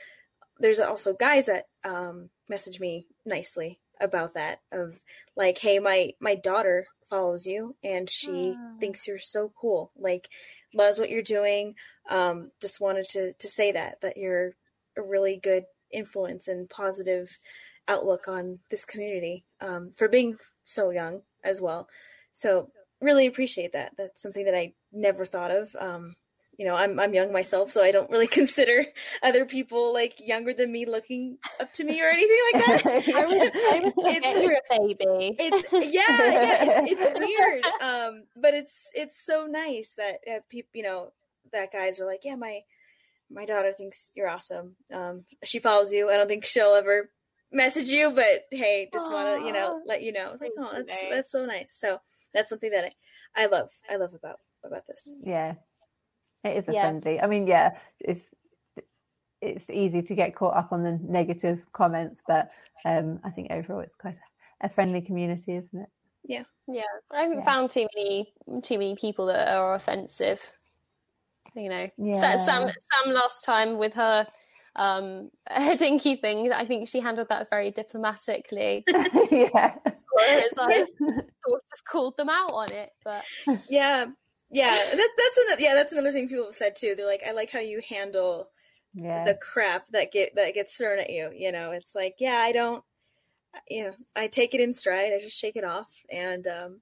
[0.61, 4.61] There's also guys that um, message me nicely about that.
[4.71, 5.01] Of
[5.37, 8.77] like, hey, my my daughter follows you, and she Ah.
[8.81, 9.91] thinks you're so cool.
[9.97, 10.29] Like,
[10.73, 11.75] loves what you're doing.
[12.09, 14.53] Um, just wanted to to say that that you're
[14.97, 17.37] a really good influence and positive
[17.89, 21.89] outlook on this community um, for being so young as well.
[22.33, 22.69] So
[23.01, 23.93] really appreciate that.
[23.99, 25.75] That's something that I never thought of.
[25.79, 26.15] Um,
[26.59, 28.85] you know, I'm I'm young myself, so I don't really consider
[29.23, 32.87] other people like younger than me looking up to me or anything like that.
[33.09, 35.37] I would, I would It's- you're a baby.
[35.39, 40.71] It's yeah, yeah, it's, it's weird, um, but it's it's so nice that uh, people,
[40.75, 41.13] you know,
[41.53, 42.61] that guys are like, yeah, my
[43.31, 44.77] my daughter thinks you're awesome.
[44.93, 46.11] Um, she follows you.
[46.11, 47.11] I don't think she'll ever
[47.53, 50.33] message you, but hey, just want to you know let you know.
[50.33, 51.75] It's like, oh, that's that's so nice.
[51.75, 51.99] So
[52.33, 52.93] that's something that
[53.37, 53.71] I, I love.
[53.91, 55.15] I love about about this.
[55.23, 55.55] Yeah,
[56.45, 56.83] it is a Yeah.
[56.83, 57.21] friendly.
[57.21, 58.21] I mean, yeah, it's
[59.41, 62.51] it's easy to get caught up on the negative comments, but
[62.87, 64.17] um, I think overall it's quite
[64.63, 65.89] a friendly community, isn't it?
[66.27, 66.83] Yeah, yeah.
[67.11, 67.45] I haven't Yeah.
[67.45, 68.33] found too many
[68.63, 70.41] too many people that are offensive.
[71.55, 72.21] You know, Yeah.
[72.21, 74.27] Sa- Sam Sam last time with her
[74.77, 78.85] um her dinky thing, I think she handled that very diplomatically.
[79.31, 79.77] yeah.
[80.17, 83.25] Whereas I sort of just called them out on it, but
[83.69, 84.07] Yeah,
[84.55, 84.77] yeah.
[84.77, 85.75] That, that's another yeah.
[85.75, 86.95] That's another thing people have said too.
[86.97, 88.49] They're like, I like how you handle
[88.95, 89.25] Yeah.
[89.25, 91.31] the crap that get that gets thrown at you.
[91.35, 92.83] You know, it's like, yeah, I don't.
[93.69, 95.13] You know, I take it in stride.
[95.13, 96.81] I just shake it off, and um,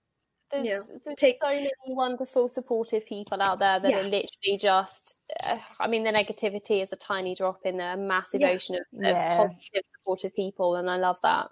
[0.50, 3.98] there's, Yeah, there's take- so many wonderful, supportive people out there that Yeah.
[3.98, 5.14] are literally just.
[5.42, 8.50] Uh, I mean, the negativity is a tiny drop in a massive Yeah.
[8.50, 9.36] ocean of, of Yeah.
[9.36, 11.50] positive, supportive people, and I love that.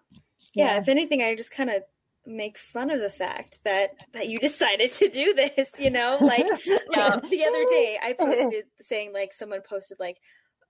[0.54, 0.78] yeah, Yeah.
[0.80, 1.82] if anything, I just kind of
[2.26, 6.18] make fun of the fact that that you decided to do this you know?
[6.20, 6.44] Like,
[6.96, 10.18] like the other day i posted saying like someone posted like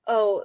[0.06, 0.44] oh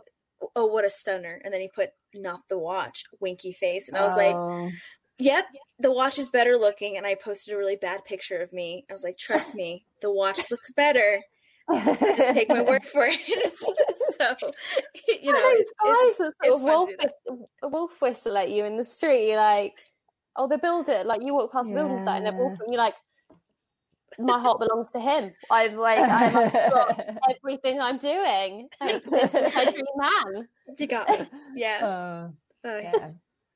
[0.56, 1.40] oh what a stunner.
[1.44, 3.88] And then he put not the watch winky face.
[3.88, 4.70] And i was like Oh.
[5.18, 5.46] yep
[5.80, 6.98] the watch is better looking.
[6.98, 8.86] And i posted a really bad picture of me.
[8.90, 11.22] I was like trust me the watch looks better.
[11.72, 13.20] Just take my word for it.
[14.18, 14.34] So
[15.22, 17.14] you know oh Those it's, guys it's, that it's sort of wolf, to do that.
[17.28, 19.28] whis- a wolf whistle at you in the street.
[19.28, 19.74] You're like,
[20.36, 21.04] oh, the builder.
[21.06, 22.40] Like you walk past the building site and they're Yeah.
[22.40, 22.68] wolfing.
[22.70, 22.96] You're like,
[24.20, 25.32] my heart belongs to him.
[25.50, 27.06] I've like, I've got
[27.44, 28.70] everything I'm doing.
[28.82, 30.48] Like, this is my dream man.
[30.78, 32.34] you got me yeah oh,
[32.68, 33.12] Oh, yeah.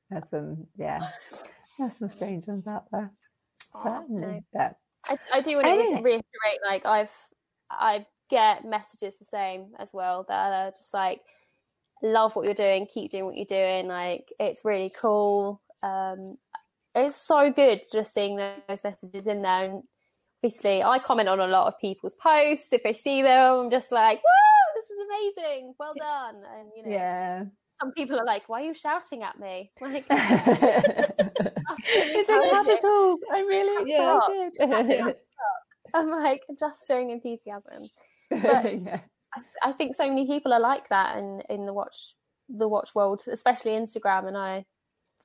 [0.08, 1.00] There's some, yeah,
[1.78, 3.10] there's some strange ones out there.
[3.74, 4.40] Oh, no.
[4.52, 4.76] But
[5.08, 6.02] I, I do want to Anyway.
[6.02, 7.10] reiterate, like I've,
[7.70, 11.20] I get messages the same as well that are just like,
[12.02, 13.88] love what you're doing, keep doing what you're doing.
[13.88, 15.60] Like it's really cool.
[15.82, 16.36] Um,
[16.94, 19.64] it's so good just seeing those messages in there.
[19.64, 19.82] And
[20.42, 22.72] obviously, I comment on a lot of people's posts.
[22.72, 25.74] If I see them, I'm just like, "Woo, this is amazing!
[25.78, 27.44] Well done!" And you know, yeah.
[27.80, 30.04] some people are like, "Why are you shouting at me?" Like,
[31.82, 32.66] it's How a is it?
[32.66, 33.16] capital.
[33.32, 34.18] I'm really Yeah.
[34.18, 35.16] excited.
[35.94, 37.82] I'm like, I'm just showing enthusiasm.
[38.30, 39.00] yeah.
[39.34, 42.14] I, I think so many people are like that in in the watch
[42.48, 44.64] the watch world, especially Instagram, and I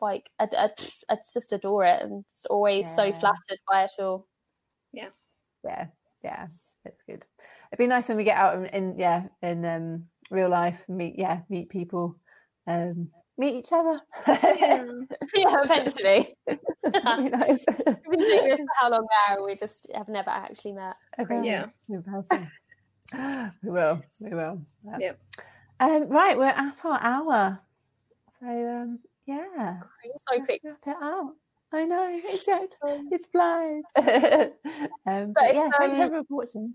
[0.02, 0.70] like I, I,
[1.10, 4.28] I just adore it and just always so flattered by it all.
[4.94, 5.10] yeah,
[5.64, 5.88] yeah,
[6.24, 6.48] yeah.
[6.86, 7.26] it's good.
[7.72, 11.16] It'd be nice when we get out in, in yeah in um, real life, meet
[11.18, 12.16] yeah meet people,
[12.68, 14.02] um, meet each other.
[14.28, 14.86] yeah.
[15.36, 16.36] yeah, eventually.
[16.48, 17.64] That'd be nice.
[17.68, 19.46] We've been doing this for how long now?
[19.46, 20.96] We just have never actually met.
[21.20, 21.42] Okay.
[21.44, 21.66] Yeah.
[23.64, 24.02] We will.
[24.20, 24.62] We will.
[24.84, 24.98] Yeah.
[25.00, 25.20] Yep.
[25.80, 27.60] Um, right, we're at our hour.
[28.40, 29.80] So um, yeah,
[30.32, 30.62] So quick.
[30.64, 31.34] it out.
[31.74, 32.76] I know it's good.
[32.88, 33.84] Um, It's flies.
[35.06, 36.74] um, but, if, yeah, thanks um, everyone for watching.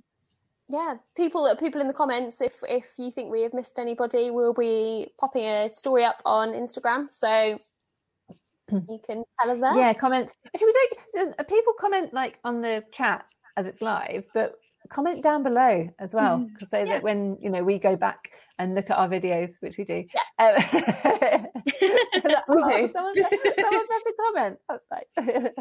[0.68, 2.40] yeah, people people in the comments.
[2.40, 6.50] If if you think we have missed anybody, we'll be popping a story up on
[6.52, 7.58] Instagram, so
[8.70, 9.76] you can tell us that.
[9.76, 10.30] Yeah, comment.
[10.46, 11.34] Actually, we don't.
[11.38, 13.24] uh, People comment like on the chat
[13.56, 14.54] as it's live, but
[14.88, 16.48] comment down below as well.
[16.58, 16.84] 'cause so Yeah.
[16.86, 20.04] that when you know we go back and look at our videos, which we do.
[20.38, 20.74] Yes.
[20.74, 21.46] um,
[22.48, 22.92] We oh, do.
[22.92, 24.58] Someone's, someone's left a comment.
[24.68, 25.52] That's nice.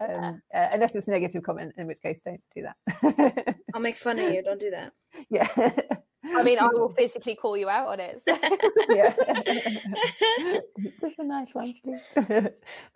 [0.00, 3.56] um, uh, unless it's a negative comment, in which case don't do that.
[3.74, 4.42] I'll make fun of you.
[4.42, 4.92] Don't do that.
[5.30, 5.48] yeah.
[6.36, 8.20] I mean, I will physically call you out on it.
[8.26, 9.14] so- yeah.
[11.00, 12.00] Just a nice one, please.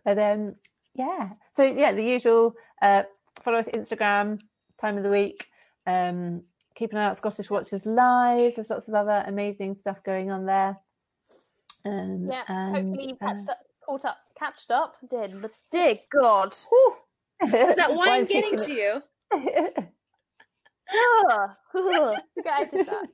[0.05, 0.55] but um,
[0.95, 1.31] yeah.
[1.57, 2.55] So yeah, the usual.
[2.83, 3.05] Uh,
[3.45, 4.41] follow us Instagram,
[4.81, 5.47] time of the week.
[5.89, 6.43] Um,
[6.75, 8.53] keep an eye out Scottish Watchers live.
[8.55, 10.77] There's lots of other amazing stuff going on there.
[11.85, 14.95] Um, Yeah, and, hopefully you uh, catched up, caught up, catched up.
[15.09, 16.95] Did but dear God, Whew,
[17.43, 19.03] is that wine Wine's getting to you?
[19.33, 19.79] it.
[21.31, 22.17] Ugh, ugh.
[22.43, 23.09] Get out of that.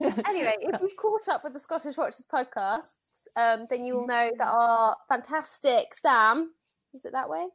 [0.26, 2.82] Anyway, if you've caught up with the Scottish Watchers podcasts,
[3.36, 6.50] um, then you will know that our fantastic Sam
[6.94, 7.46] is it that way?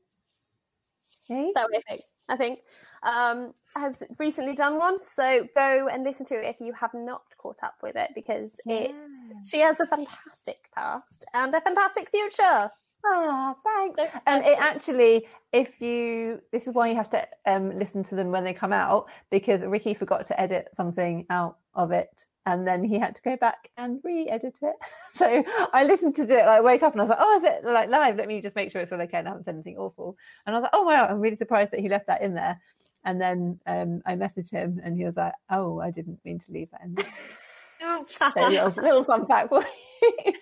[1.23, 1.51] Hey?
[1.55, 2.01] That way, I think.
[2.29, 2.59] I think
[3.03, 4.97] um, has recently done one.
[5.13, 8.59] So go and listen to it if you have not caught up with it because
[8.65, 9.39] it Yeah.
[9.49, 12.71] she has a fantastic past and a fantastic future.
[13.05, 14.11] Ah, thanks.
[14.13, 18.15] So- Um, it actually, if you, this is why you have to um, listen to
[18.15, 22.67] them when they come out because Ricky forgot to edit something out of it, and
[22.67, 24.75] then he had to go back and re-edit it.
[25.17, 25.43] So
[25.73, 27.89] I listened to it, like wake up, and I was like, "Oh, is it like
[27.89, 28.15] live?
[28.15, 30.55] Let me just make sure it's all okay, and I haven't said anything awful." And
[30.55, 32.59] I was like, "Oh wow, I'm really surprised that he left that in there."
[33.05, 36.51] And then um, I messaged him, and he was like, "Oh, I didn't mean to
[36.51, 37.05] leave that in there."
[37.99, 38.17] Oops.
[38.33, 39.63] So a little, little fun fact for
[40.01, 40.33] you.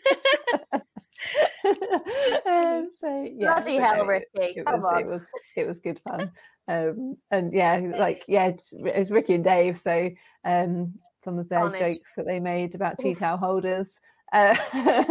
[1.66, 4.28] Um, so yeah, Bloody hell, Ricky!
[4.36, 5.02] It, it Come was, on.
[5.02, 5.22] it was
[5.56, 6.32] it was good fun.
[6.70, 9.80] Um, and yeah, like yeah, it was Ricky and Dave.
[9.82, 10.10] So
[10.44, 11.80] um, some of their Carnage.
[11.80, 13.88] jokes that they made about tea towel holders.
[14.34, 15.06] Uh, I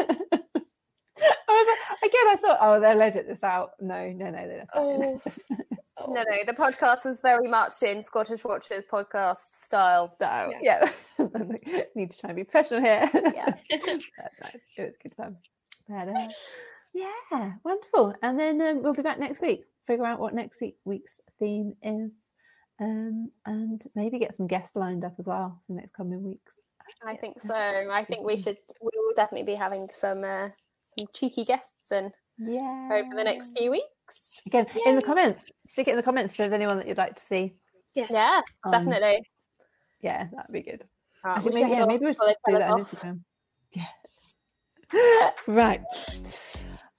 [1.48, 3.70] was like, again, I thought, oh, they'll edit this out.
[3.80, 4.66] No, no, no, they in.
[4.74, 5.20] Oh.
[6.09, 10.14] No, no, the podcast was very much in Scottish Watchers podcast style.
[10.20, 10.90] So yeah,
[11.94, 13.11] need to try and be professional here.
[13.14, 13.54] Yeah.
[13.86, 14.02] Nice.
[14.76, 15.36] It was good fun.
[15.89, 16.28] But, uh,
[16.95, 18.14] yeah, wonderful.
[18.22, 19.62] And then um, we'll be back next week.
[19.87, 22.11] Figure out what next week's theme is,
[22.80, 26.53] um, and maybe get some guests lined up as well for the next coming weeks.
[27.07, 27.55] I think so.
[27.55, 28.57] I think we should.
[28.80, 30.49] We will definitely be having some uh,
[30.99, 32.89] some cheeky guests and Yeah.
[32.93, 33.84] over the next few weeks.
[34.47, 37.16] Again, in the comments, stick it in the comments if there's anyone that you'd like
[37.16, 37.55] to see.
[37.95, 38.11] Yes.
[38.11, 39.24] Yeah, Um, definitely.
[40.01, 40.84] Yeah, that'd be good.
[41.24, 42.91] Right, Actually, we maybe, yeah, maybe we should do that on tell off.
[42.93, 43.20] Instagram.
[43.72, 43.84] Yeah
[45.47, 45.82] right.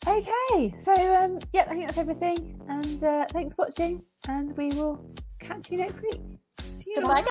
[0.06, 0.76] Okay.
[0.84, 2.60] So, um, yep, I think that's everything.
[2.68, 4.02] And uh, thanks for watching.
[4.28, 5.04] And we will
[5.40, 6.22] catch you next week.
[6.66, 7.02] See you.
[7.06, 7.26] Bye.